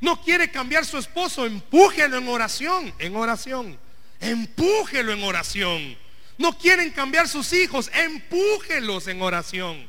[0.00, 3.78] No quiere cambiar su esposo, empújelo en oración, en oración.
[4.20, 5.96] Empújelo en oración.
[6.38, 9.88] No quieren cambiar sus hijos, empújelos en oración.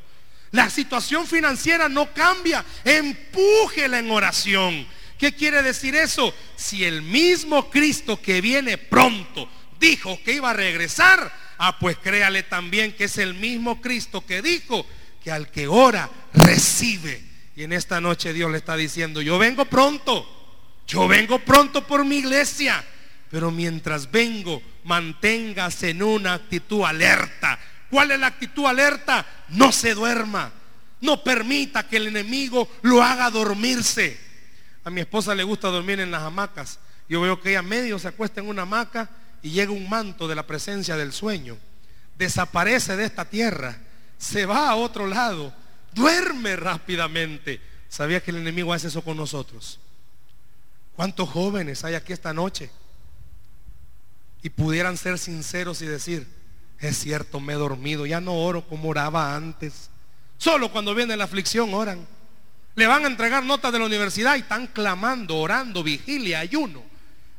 [0.51, 4.85] La situación financiera no cambia, empújela en oración.
[5.17, 6.33] ¿Qué quiere decir eso?
[6.55, 9.47] Si el mismo Cristo que viene pronto
[9.79, 14.41] dijo que iba a regresar, ah, pues créale también que es el mismo Cristo que
[14.41, 14.85] dijo
[15.23, 17.23] que al que ora recibe.
[17.55, 20.27] Y en esta noche Dios le está diciendo, yo vengo pronto,
[20.87, 22.83] yo vengo pronto por mi iglesia,
[23.31, 27.57] pero mientras vengo, manténgase en una actitud alerta.
[27.89, 29.25] ¿Cuál es la actitud alerta?
[29.49, 30.51] No se duerma.
[30.99, 34.19] No permita que el enemigo lo haga dormirse.
[34.83, 36.79] A mi esposa le gusta dormir en las hamacas.
[37.07, 39.09] Yo veo que ella medio se acuesta en una hamaca
[39.41, 41.57] y llega un manto de la presencia del sueño.
[42.17, 43.77] Desaparece de esta tierra
[44.17, 45.51] se va a otro lado,
[45.93, 47.59] duerme rápidamente.
[47.89, 49.79] ¿Sabía que el enemigo hace eso con nosotros?
[50.95, 52.69] ¿Cuántos jóvenes hay aquí esta noche?
[54.43, 56.27] Y pudieran ser sinceros y decir,
[56.79, 59.89] es cierto, me he dormido, ya no oro como oraba antes.
[60.37, 62.07] Solo cuando viene la aflicción oran.
[62.75, 66.83] Le van a entregar notas de la universidad y están clamando, orando, vigilia, ayuno.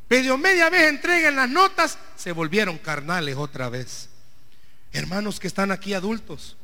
[0.09, 4.11] Medio media vez entreguen las notas, se volvieron carnales otra vez.
[4.93, 6.57] Hermanos que están aquí adultos,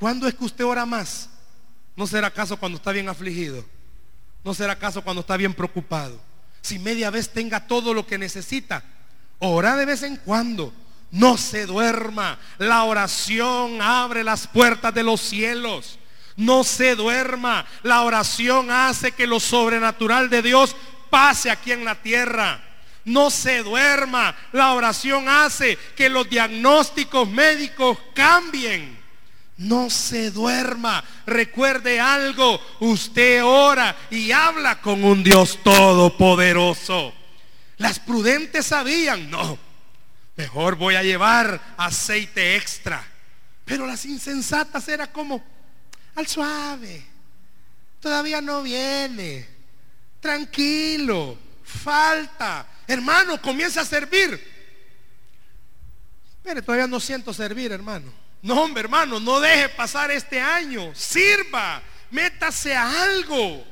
[0.00, 1.28] ¿Cuándo es que usted ora más?
[1.94, 3.62] ¿No será acaso cuando está bien afligido?
[4.42, 6.18] ¿No será acaso cuando está bien preocupado?
[6.62, 8.82] Si media vez tenga todo lo que necesita,
[9.40, 10.72] ora de vez en cuando.
[11.10, 12.38] No se duerma.
[12.58, 15.98] La oración abre las puertas de los cielos.
[16.36, 17.66] No se duerma.
[17.82, 20.76] La oración hace que lo sobrenatural de Dios
[21.10, 22.62] pase aquí en la tierra.
[23.04, 24.36] No se duerma.
[24.52, 28.98] La oración hace que los diagnósticos médicos cambien.
[29.56, 31.02] No se duerma.
[31.26, 32.60] Recuerde algo.
[32.78, 37.12] Usted ora y habla con un Dios todopoderoso.
[37.80, 39.58] Las prudentes sabían, no,
[40.36, 43.02] mejor voy a llevar aceite extra.
[43.64, 45.42] Pero las insensatas era como,
[46.14, 47.02] al suave.
[47.98, 49.48] Todavía no viene.
[50.20, 51.38] Tranquilo.
[51.64, 52.66] Falta.
[52.86, 54.38] Hermano, comienza a servir.
[56.42, 58.12] Pero todavía no siento servir, hermano.
[58.42, 60.94] No, hombre, hermano, no deje pasar este año.
[60.94, 61.82] Sirva.
[62.10, 63.69] Métase a algo.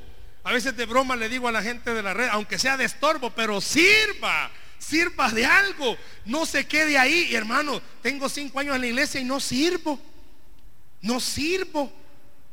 [0.49, 2.87] A veces de broma le digo a la gente de la red, aunque sea de
[2.87, 4.51] estorbo, pero sirva.
[4.79, 5.95] Sirva de algo.
[6.25, 7.35] No se quede ahí.
[7.35, 10.01] Hermano, tengo cinco años en la iglesia y no sirvo.
[11.03, 11.93] No sirvo.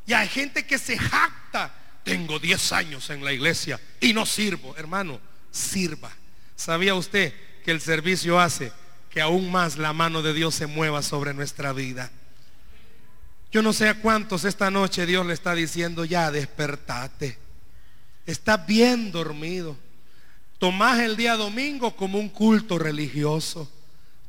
[0.05, 1.73] Y hay gente que se jacta.
[2.03, 4.75] Tengo 10 años en la iglesia y no sirvo.
[4.75, 6.12] Hermano, sirva.
[6.58, 8.73] ¿Sabía usted que el servicio hace
[9.10, 12.12] que aún más la mano de Dios se mueva sobre nuestra vida?
[13.53, 17.44] Yo no sé a cuántos esta noche Dios le está diciendo, ya despertate.
[18.25, 19.77] Está bien dormido.
[20.57, 23.71] Tomás el día domingo como un culto religioso.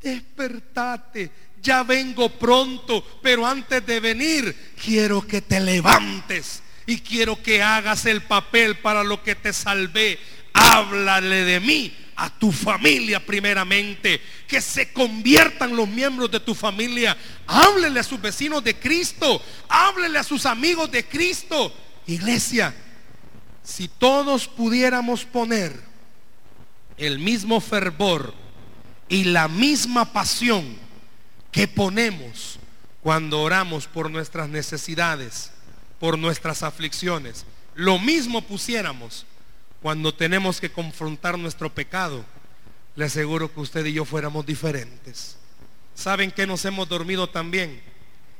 [0.02, 1.30] Despertate
[1.66, 8.06] ya vengo pronto, pero antes de venir quiero que te levantes y quiero que hagas
[8.06, 10.18] el papel para lo que te salvé.
[10.52, 17.16] Háblale de mí a tu familia primeramente, que se conviertan los miembros de tu familia.
[17.48, 21.74] Háblele a sus vecinos de Cristo, háblele a sus amigos de Cristo.
[22.06, 22.72] Iglesia,
[23.66, 25.78] si todos pudiéramos poner
[26.96, 28.32] el mismo fervor
[29.10, 30.86] y la misma pasión
[31.56, 32.58] ¿Qué ponemos
[33.02, 35.52] cuando oramos por nuestras necesidades,
[35.98, 37.46] por nuestras aflicciones?
[37.74, 39.24] Lo mismo pusiéramos
[39.80, 42.26] cuando tenemos que confrontar nuestro pecado.
[42.94, 45.38] Le aseguro que usted y yo fuéramos diferentes.
[45.94, 47.80] ¿Saben que nos hemos dormido también?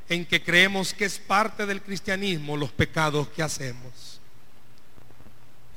[0.09, 4.06] En que creemos que es parte del cristianismo los pecados que hacemos.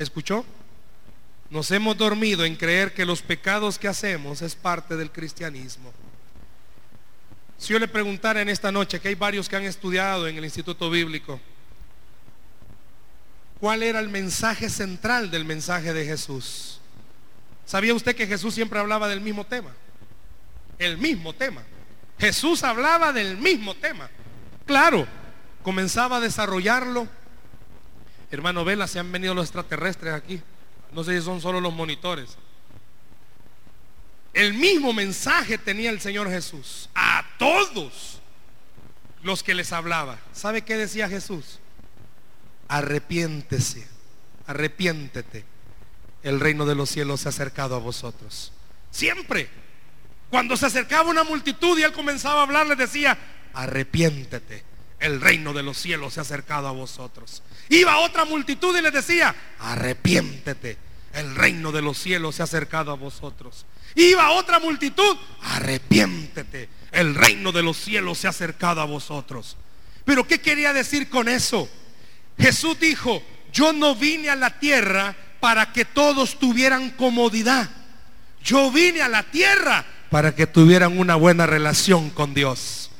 [0.01, 0.47] ¿Escuchó?
[1.51, 5.93] Nos hemos dormido en creer que los pecados que hacemos es parte del cristianismo.
[7.59, 10.45] Si yo le preguntara en esta noche, que hay varios que han estudiado en el
[10.45, 11.39] Instituto Bíblico,
[13.61, 16.81] ¿cuál era el mensaje central del mensaje de Jesús?
[17.67, 19.75] ¿Sabía usted que Jesús siempre hablaba del mismo tema?
[20.79, 21.63] El mismo tema.
[22.19, 24.09] Jesús hablaba del mismo tema.
[24.65, 25.07] Claro,
[25.63, 27.07] comenzaba a desarrollarlo.
[28.31, 30.41] Hermano Vela, se han venido los extraterrestres aquí.
[30.93, 32.37] No sé si son solo los monitores.
[34.33, 38.21] El mismo mensaje tenía el Señor Jesús a todos
[39.23, 40.19] los que les hablaba.
[40.33, 41.59] ¿Sabe qué decía Jesús?
[42.69, 43.87] Arrepiéntese,
[44.47, 45.45] arrepiéntete.
[46.23, 48.53] El reino de los cielos se ha acercado a vosotros.
[48.91, 49.49] Siempre.
[50.31, 53.19] Cuando se acercaba una multitud y él comenzaba a hablar, les decía,
[53.53, 54.63] arrepiéntete.
[55.01, 57.43] El reino de los cielos se ha acercado a vosotros.
[57.71, 60.77] Iba otra multitud y les decía, arrepiéntete.
[61.15, 63.65] El reino de los cielos se ha acercado a vosotros.
[63.95, 69.57] Iba otra multitud, arrepiéntete, el reino de los cielos se ha acercado a vosotros.
[70.05, 71.69] Pero ¿qué quería decir con eso?
[72.39, 77.69] Jesús dijo, yo no vine a la tierra para que todos tuvieran comodidad.
[78.43, 82.91] Yo vine a la tierra para que tuvieran una buena relación con Dios.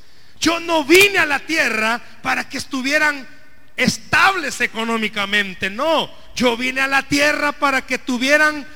[0.41, 3.27] Yo no vine a la tierra para que estuvieran
[3.81, 5.71] estables económicamente.
[5.71, 8.67] No, yo vine a la tierra para que tuvieran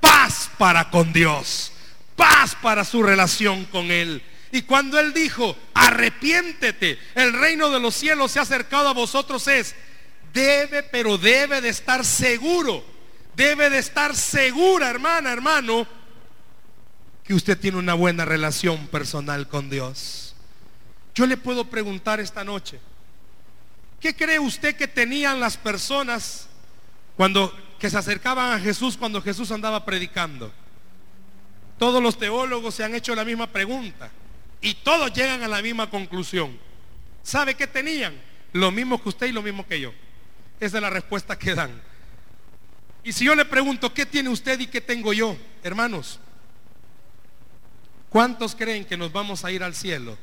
[0.00, 1.72] paz para con Dios,
[2.16, 4.22] paz para su relación con Él.
[4.52, 9.46] Y cuando Él dijo, arrepiéntete, el reino de los cielos se ha acercado a vosotros,
[9.48, 9.74] es,
[10.32, 12.84] debe, pero debe de estar seguro,
[13.36, 15.86] debe de estar segura, hermana, hermano,
[17.24, 20.34] que usted tiene una buena relación personal con Dios.
[21.14, 22.78] Yo le puedo preguntar esta noche,
[24.04, 26.46] ¿qué cree usted que tenían las personas
[27.16, 30.52] cuando que se acercaban a Jesús cuando Jesús andaba predicando.
[31.78, 34.10] Todos los teólogos se han hecho la misma pregunta
[34.60, 36.58] y todos llegan a la misma conclusión.
[37.22, 38.14] ¿Sabe qué tenían?
[38.52, 39.94] Lo mismo que usted y lo mismo que yo.
[40.60, 41.80] Esa es la respuesta que dan.
[43.04, 45.34] Y si yo le pregunto, ¿qué tiene usted y qué tengo yo?
[45.62, 46.20] Hermanos,
[48.10, 50.18] ¿cuántos creen que nos vamos a ir al cielo?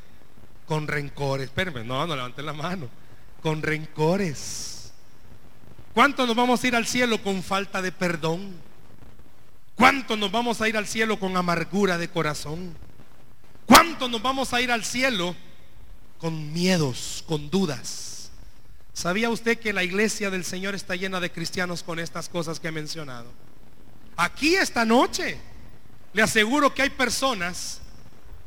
[0.68, 1.48] Con rencores.
[1.48, 3.01] Espérenme, no, no levanten la mano.
[3.42, 4.72] Con rencores
[5.94, 8.54] ¿Cuánto nos vamos a ir al cielo con falta de perdón?
[9.76, 12.74] ¿Cuánto nos vamos a ir al cielo con amargura de corazón?
[13.66, 15.36] ¿Cuánto nos vamos a ir al cielo
[16.18, 18.32] con miedos, con dudas?
[18.94, 22.70] ¿Sabía usted que la iglesia del Señor está llena de cristianos con estas cosas que
[22.70, 23.30] he mencionado?
[24.16, 25.38] Aquí esta noche
[26.14, 27.82] le aseguro que hay personas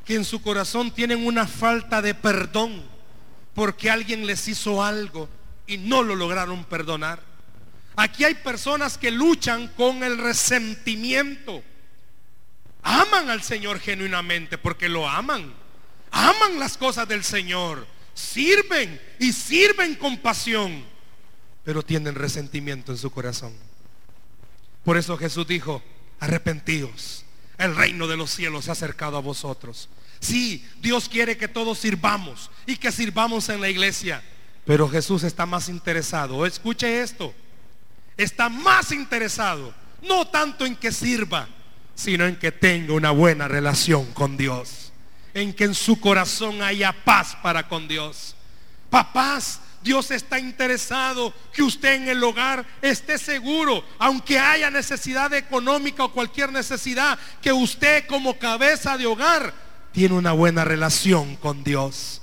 [0.06, 2.93] que en su corazón tienen una falta de perdón
[3.54, 5.28] porque alguien les hizo algo
[5.66, 7.22] y no lo lograron perdonar.
[7.96, 11.62] Aquí hay personas que luchan con el resentimiento.
[12.82, 15.54] Aman al Señor genuinamente porque lo aman.
[16.10, 17.86] Aman las cosas del Señor.
[18.14, 20.84] sirven y sirven con pasión,
[21.64, 23.52] pero tienen resentimiento en su corazón.
[24.84, 25.82] Por eso Jesús dijo,
[26.20, 27.24] arrepentíos,
[27.58, 29.88] el reino de los cielos se ha acercado a vosotros.
[30.24, 34.22] Sí, Dios quiere que todos sirvamos y que sirvamos en la iglesia,
[34.64, 37.34] pero Jesús está más interesado, escuche esto,
[38.16, 41.46] está más interesado, no tanto en que sirva,
[41.94, 44.92] sino en que tenga una buena relación con Dios,
[45.34, 48.34] en que en su corazón haya paz para con Dios.
[48.88, 56.04] Papás, Dios está interesado que usted en el hogar esté seguro, aunque haya necesidad económica
[56.04, 59.63] o cualquier necesidad, que usted como cabeza de hogar
[59.94, 62.20] tiene una buena relación con Dios.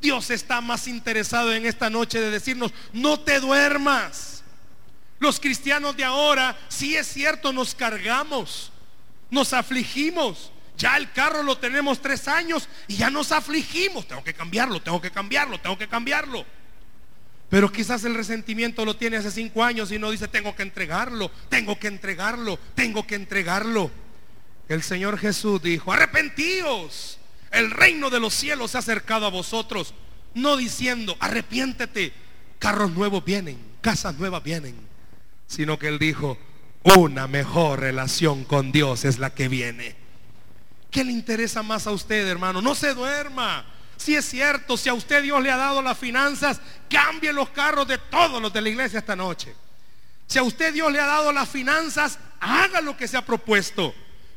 [0.00, 4.44] Dios está más interesado en esta noche de decirnos, no te duermas.
[5.18, 8.70] Los cristianos de ahora, sí es cierto, nos cargamos,
[9.30, 10.52] nos afligimos.
[10.76, 14.06] Ya el carro lo tenemos tres años y ya nos afligimos.
[14.06, 16.44] Tengo que cambiarlo, tengo que cambiarlo, tengo que cambiarlo.
[17.48, 21.30] Pero quizás el resentimiento lo tiene hace cinco años y no dice, tengo que entregarlo,
[21.48, 23.90] tengo que entregarlo, tengo que entregarlo.
[24.68, 27.18] El Señor Jesús dijo, arrepentíos,
[27.50, 29.94] el reino de los cielos se ha acercado a vosotros.
[30.34, 32.12] No diciendo, arrepiéntete,
[32.58, 34.74] carros nuevos vienen, casas nuevas vienen.
[35.46, 36.38] Sino que Él dijo,
[36.82, 39.96] una mejor relación con Dios es la que viene.
[40.90, 42.62] ¿Qué le interesa más a usted, hermano?
[42.62, 43.66] No se duerma.
[43.96, 46.60] Si es cierto, si a usted Dios le ha dado las finanzas,
[46.90, 49.54] cambie los carros de todos los de la iglesia esta noche.
[50.26, 53.94] Si a usted Dios le ha dado las finanzas, haga lo que se ha propuesto.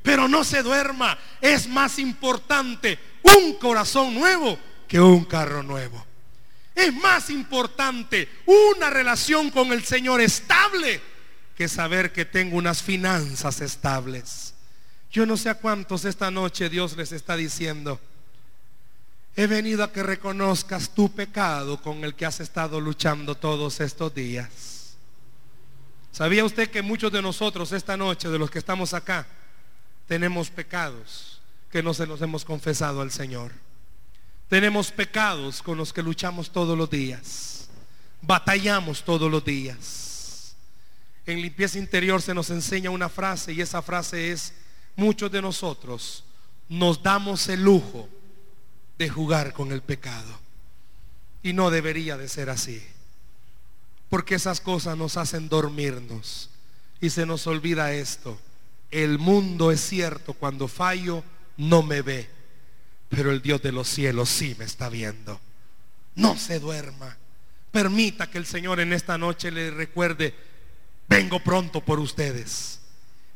[0.08, 1.18] Pero no se duerma.
[1.42, 6.02] Es más importante un corazón nuevo que un carro nuevo.
[6.74, 11.02] Es más importante una relación con el Señor estable
[11.58, 14.54] que saber que tengo unas finanzas estables.
[15.12, 18.00] Yo no sé a cuántos esta noche Dios les está diciendo,
[19.36, 24.16] he venido a que reconozcas tu pecado con el que has estado luchando todos estos
[24.16, 24.96] días.
[26.14, 29.28] ¿Sabía usted que muchos de nosotros esta noche, de los que estamos acá,
[30.08, 31.42] tenemos pecados
[31.72, 33.52] que no se los hemos confesado al Señor?
[34.50, 37.70] Tenemos pecados con los que luchamos todos los días.
[38.22, 40.08] Batallamos todos los días
[41.28, 44.54] en limpieza interior se nos enseña una frase y esa frase es,
[44.96, 46.24] muchos de nosotros
[46.70, 48.08] nos damos el lujo
[48.98, 50.40] de jugar con el pecado.
[51.44, 52.82] Y no debería de ser así.
[54.10, 56.50] Porque esas cosas nos hacen dormirnos.
[57.00, 58.40] Y se nos olvida esto.
[58.92, 61.24] El mundo es cierto, cuando fallo
[61.58, 62.30] no me ve.
[63.10, 65.40] Pero el Dios de los cielos sí me está viendo.
[66.16, 67.18] No se duerma.
[67.72, 70.34] Permita que el Señor en esta noche le recuerde
[71.08, 72.80] vengo pronto por ustedes.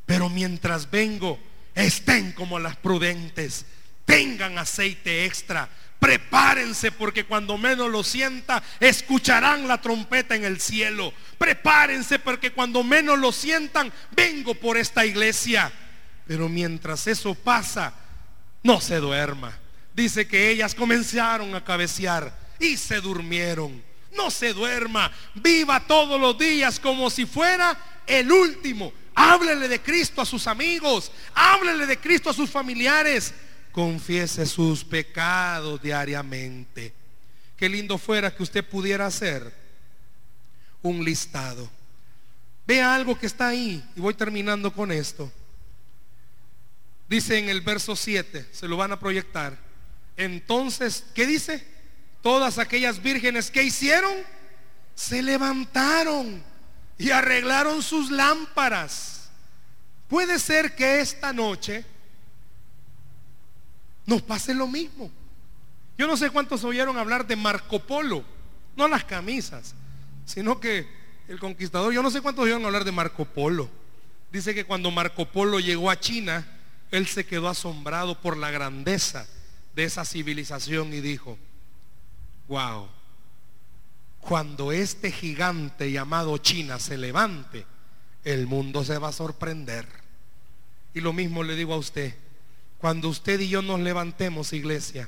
[0.05, 1.39] Pero mientras vengo,
[1.75, 3.65] estén como las prudentes,
[4.05, 5.69] tengan aceite extra,
[6.01, 11.13] prepárense porque cuando menos lo sienta, escucharán la trompeta en el cielo.
[11.37, 15.71] Prepárense porque cuando menos lo sientan, vengo por esta iglesia.
[16.25, 17.93] Pero mientras eso pasa,
[18.63, 19.55] no se duerma.
[19.93, 26.37] Dice que ellas comenzaron a cabecear y se durmieron no se duerma, viva todos los
[26.37, 28.93] días como si fuera el último.
[29.13, 33.33] Háblele de Cristo a sus amigos, háblele de Cristo a sus familiares,
[33.71, 36.93] confiese sus pecados diariamente.
[37.57, 39.53] Qué lindo fuera que usted pudiera hacer
[40.81, 41.69] un listado.
[42.65, 45.31] Vea algo que está ahí y voy terminando con esto.
[47.07, 49.57] Dice en el verso 7, se lo van a proyectar.
[50.15, 51.65] Entonces, ¿qué dice?
[52.21, 54.13] todas aquellas vírgenes que hicieron,
[54.95, 56.43] se levantaron
[56.97, 59.29] y arreglaron sus lámparas.
[60.07, 61.85] Puede ser que esta noche
[64.11, 65.09] nos pase lo mismo.
[65.97, 68.23] Yo no sé cuántos oyeron hablar de Marco Polo,
[68.75, 69.73] no las camisas,
[70.25, 70.85] sino que
[71.29, 73.69] el conquistador, yo no sé cuántos oyeron hablar de Marco Polo.
[74.31, 76.45] Dice que cuando Marco Polo llegó a China,
[76.91, 79.25] él se quedó asombrado por la grandeza
[79.75, 81.37] de esa civilización y dijo,
[82.49, 82.89] Wow.
[84.19, 87.65] Cuando este gigante llamado China se levante,
[88.25, 89.87] el mundo se va a sorprender.
[90.93, 92.13] Y lo mismo le digo a usted.
[92.81, 95.07] Cuando usted y yo nos levantemos, iglesia,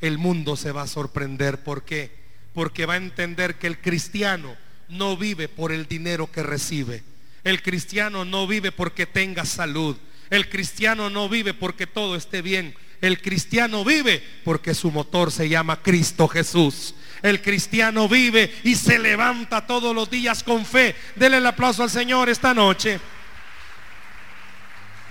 [0.00, 1.62] el mundo se va a sorprender.
[1.62, 2.10] ¿Por qué?
[2.54, 4.56] Porque va a entender que el cristiano
[4.88, 7.02] no vive por el dinero que recibe.
[7.44, 9.98] El cristiano no vive porque tenga salud.
[10.30, 12.74] El cristiano no vive porque todo esté bien.
[13.02, 16.94] El cristiano vive porque su motor se llama Cristo Jesús.
[17.20, 20.96] El cristiano vive y se levanta todos los días con fe.
[21.16, 22.98] Dele el aplauso al Señor esta noche.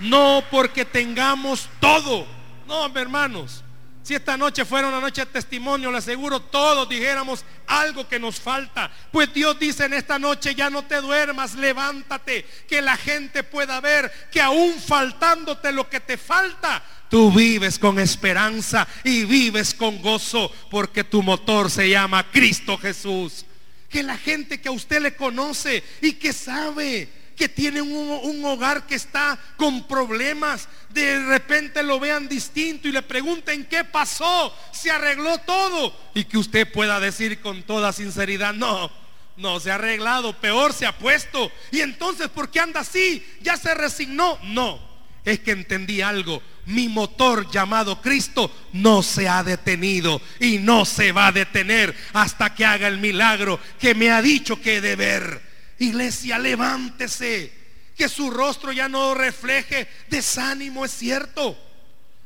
[0.00, 2.26] No porque tengamos todo.
[2.66, 3.62] No, hermanos.
[4.02, 8.40] Si esta noche fuera una noche de testimonio, le aseguro todos dijéramos algo que nos
[8.40, 8.90] falta.
[9.12, 13.80] Pues Dios dice en esta noche, ya no te duermas, levántate, que la gente pueda
[13.80, 20.00] ver que aún faltándote lo que te falta, tú vives con esperanza y vives con
[20.00, 23.44] gozo, porque tu motor se llama Cristo Jesús.
[23.88, 28.86] Que la gente que a usted le conoce y que sabe que tiene un, hogar
[28.86, 34.90] que está con problemas, de repente lo vean distinto y le pregunten qué pasó, se
[34.90, 35.96] arregló todo.
[36.12, 38.90] Y que usted pueda decir con toda sinceridad, no,
[39.38, 41.50] no se ha arreglado, peor se ha puesto.
[41.70, 43.26] Y entonces, ¿por qué anda así?
[43.40, 44.38] ¿Ya se resignó?
[44.42, 44.78] No,
[45.24, 46.42] es que entendí algo.
[46.66, 52.54] Mi motor llamado Cristo no se ha detenido y no se va a detener hasta
[52.54, 55.49] que haga el milagro que me ha dicho que de ver.
[55.80, 57.52] Iglesia, levántese.
[57.96, 61.58] Que su rostro ya no refleje desánimo, es cierto.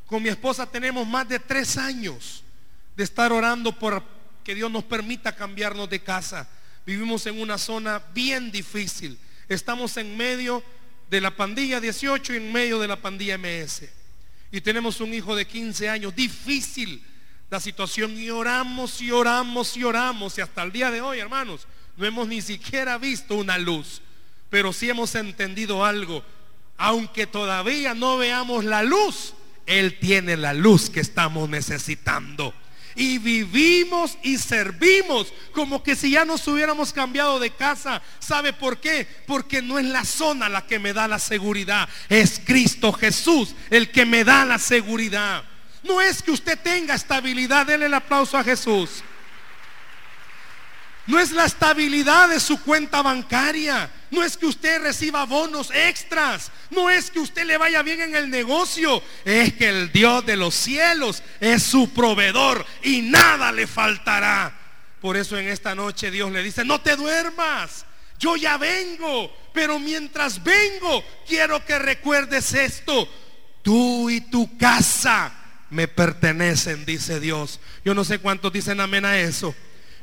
[0.07, 2.45] Con mi esposa tenemos más de tres años
[2.97, 4.05] de estar orando por
[4.45, 6.49] que Dios nos permita cambiarnos de casa.
[6.85, 9.19] Vivimos en una zona bien difícil.
[9.49, 10.63] Estamos en medio
[11.09, 13.85] de la pandilla 18 y en medio de la pandilla MS.
[14.53, 16.15] Y tenemos un hijo de 15 años.
[16.15, 17.05] Difícil
[17.51, 18.19] la situación.
[18.19, 20.39] Y oramos y oramos y oramos.
[20.39, 21.67] Y hasta el día de hoy, hermanos,
[21.97, 24.03] no hemos ni siquiera visto una luz,
[24.51, 26.25] pero sí hemos entendido algo.
[26.77, 29.35] Aunque todavía no veamos la luz,
[29.67, 32.53] Él tiene la luz que estamos necesitando.
[32.97, 38.01] Y vivimos y servimos como que si ya nos hubiéramos cambiado de casa.
[38.21, 39.07] ¿Sabe por qué?
[39.27, 41.89] Porque no es la zona la que me da la seguridad.
[42.09, 45.43] Es Cristo Jesús el que me da la seguridad.
[45.83, 47.67] No es que usted tenga estabilidad.
[47.67, 49.03] Denle el aplauso a Jesús.
[51.07, 53.91] No es la estabilidad de su cuenta bancaria.
[54.11, 56.51] No es que usted reciba bonos extras.
[56.71, 59.03] No es que usted le vaya bien en el negocio.
[59.25, 64.57] Es que el Dios de los cielos es su proveedor y nada le faltará.
[65.01, 67.85] Por eso en esta noche Dios le dice, no te duermas.
[68.19, 69.31] Yo ya vengo.
[69.53, 73.07] Pero mientras vengo, quiero que recuerdes esto.
[73.63, 75.33] Tú y tu casa
[75.69, 77.61] me pertenecen, dice Dios.
[77.85, 79.55] Yo no sé cuántos dicen amén a eso.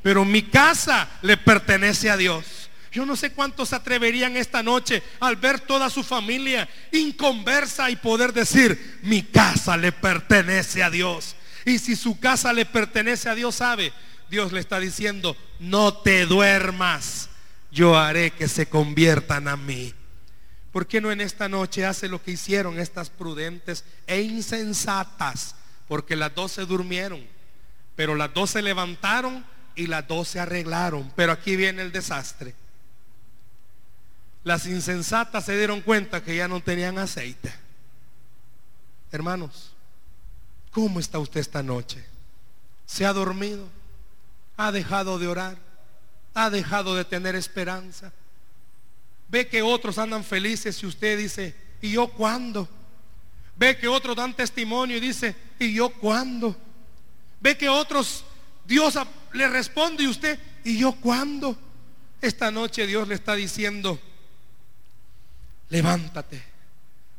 [0.02, 2.70] Pero mi casa le pertenece a Dios.
[2.92, 7.96] Yo no sé cuántos se atreverían esta noche al ver toda su familia inconversa y
[7.96, 11.36] poder decir, mi casa le pertenece a Dios.
[11.66, 13.94] Y si su casa le pertenece a Dios, sabe,
[14.30, 17.30] Dios le está diciendo, no te duermas,
[17.72, 19.94] yo haré que se conviertan a mí.
[20.72, 25.56] ¿Por qué no en esta noche hace lo que hicieron estas prudentes e insensatas?
[25.88, 27.26] Porque las dos se durmieron,
[27.96, 29.46] pero las dos se levantaron
[29.76, 31.12] y las dos se arreglaron.
[31.16, 32.54] Pero aquí viene el desastre.
[34.44, 37.54] Las insensatas se dieron cuenta que ya no tenían aceite.
[39.12, 39.74] Hermanos,
[40.72, 42.04] ¿cómo está usted esta noche?
[42.86, 43.68] ¿Se ha dormido?
[44.58, 45.58] ¿Ha dejado de orar?
[46.34, 48.12] ¿Ha dejado de tener esperanza?
[49.30, 52.68] Ve que otros andan felices y usted dice, ¿y yo cuándo?
[53.56, 56.56] Ve que otros dan testimonio y dice, ¿y yo cuándo?
[57.40, 58.24] Ve que otros
[58.72, 58.98] Dios
[59.34, 61.58] le responde y usted, ¿y yo cuándo?
[62.22, 64.00] Esta noche Dios le está diciendo,
[65.68, 66.42] levántate,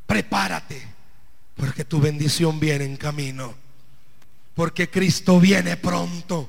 [0.06, 0.82] prepárate,
[1.54, 3.54] porque tu bendición viene en camino,
[4.54, 6.48] porque Cristo viene pronto.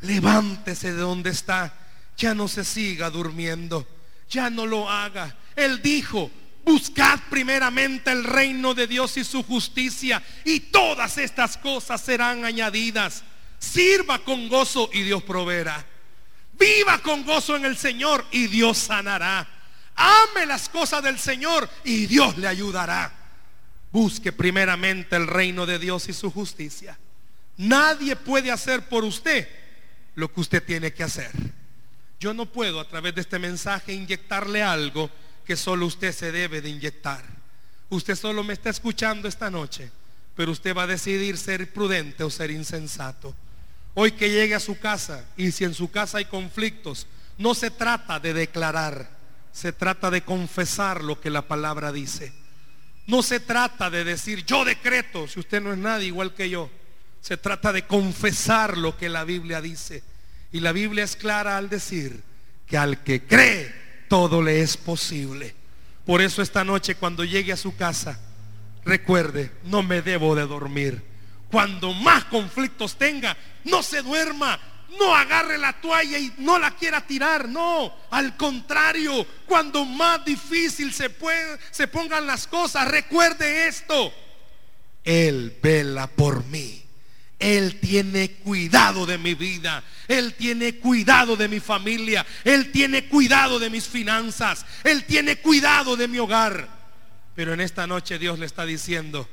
[0.00, 1.72] Levántese de donde está,
[2.16, 3.86] ya no se siga durmiendo,
[4.28, 5.36] ya no lo haga.
[5.54, 6.32] Él dijo,
[6.64, 13.22] buscad primeramente el reino de Dios y su justicia, y todas estas cosas serán añadidas.
[13.62, 15.86] Sirva con gozo y Dios proveerá.
[16.58, 19.48] Viva con gozo en el Señor y Dios sanará.
[19.94, 23.12] Ame las cosas del Señor y Dios le ayudará.
[23.92, 26.98] Busque primeramente el reino de Dios y su justicia.
[27.56, 29.48] Nadie puede hacer por usted
[30.16, 31.30] lo que usted tiene que hacer.
[32.18, 35.08] Yo no puedo a través de este mensaje inyectarle algo
[35.46, 37.22] que solo usted se debe de inyectar.
[37.90, 39.90] Usted solo me está escuchando esta noche,
[40.34, 43.34] pero usted va a decidir ser prudente o ser insensato.
[43.94, 47.70] Hoy que llegue a su casa y si en su casa hay conflictos, no se
[47.70, 49.10] trata de declarar,
[49.52, 52.32] se trata de confesar lo que la palabra dice.
[53.06, 56.70] No se trata de decir yo decreto, si usted no es nadie igual que yo.
[57.20, 60.02] Se trata de confesar lo que la Biblia dice.
[60.52, 62.22] Y la Biblia es clara al decir
[62.66, 63.72] que al que cree
[64.08, 65.54] todo le es posible.
[66.06, 68.18] Por eso esta noche cuando llegue a su casa,
[68.84, 71.11] recuerde, no me debo de dormir
[71.52, 74.58] cuando más conflictos tenga, no se duerma,
[74.98, 80.94] no agarre la toalla y no la quiera tirar, no, al contrario, cuando más difícil
[80.94, 81.14] se,
[81.70, 84.14] se pongan las cosas, recuerde esto,
[85.04, 86.82] Él vela por mí,
[87.38, 89.84] Él tiene cuidado de mi vida.
[90.08, 92.26] Él tiene cuidado de mi familia.
[92.44, 94.66] Él tiene cuidado de mis finanzas.
[94.84, 96.68] Él tiene cuidado de mi hogar.
[97.34, 99.28] Pero en esta noche Dios le está diciendo,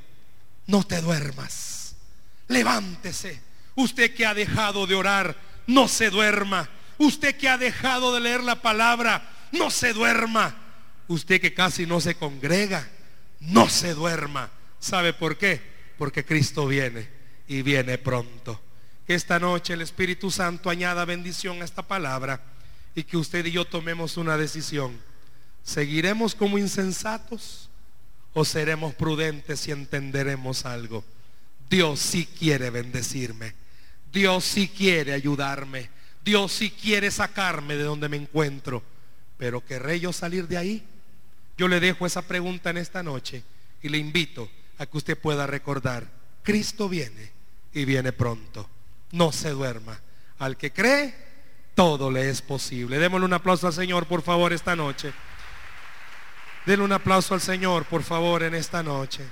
[0.67, 1.78] no te duermas.
[2.49, 3.41] Levántese.
[3.75, 5.37] Usted que ha dejado de orar,
[5.67, 6.69] no se duerma.
[6.97, 10.55] Usted que ha dejado de leer la palabra, no se duerma.
[11.07, 12.87] Usted que casi no se congrega,
[13.39, 14.49] no se duerma.
[14.79, 15.61] ¿Sabe por qué?
[15.97, 17.07] Porque Cristo viene
[17.47, 18.61] y viene pronto.
[19.07, 22.41] Que esta noche el Espíritu Santo añada bendición a esta palabra
[22.95, 24.99] y que usted y yo tomemos una decisión.
[25.63, 27.69] ¿Seguiremos como insensatos
[28.33, 31.03] o seremos prudentes y entenderemos algo?
[31.69, 33.53] Dios sí quiere bendecirme.
[34.11, 35.89] Dios sí quiere ayudarme.
[36.23, 38.83] Dios sí quiere sacarme de donde me encuentro.
[39.37, 40.83] Pero ¿querré yo salir de ahí?
[41.57, 43.43] Yo le dejo esa pregunta en esta noche
[43.81, 46.09] y le invito a que usted pueda recordar,
[46.41, 47.31] Cristo viene
[47.73, 48.69] y viene pronto.
[49.11, 49.99] No se duerma.
[50.39, 51.13] Al que cree,
[51.75, 52.97] todo le es posible.
[52.97, 55.13] Démosle un aplauso al Señor, por favor, esta noche.
[56.65, 59.23] Denle un aplauso al Señor, por favor, en esta noche.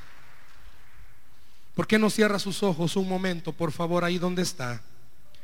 [1.78, 4.82] ¿Por qué no cierra sus ojos un momento, por favor, ahí donde está?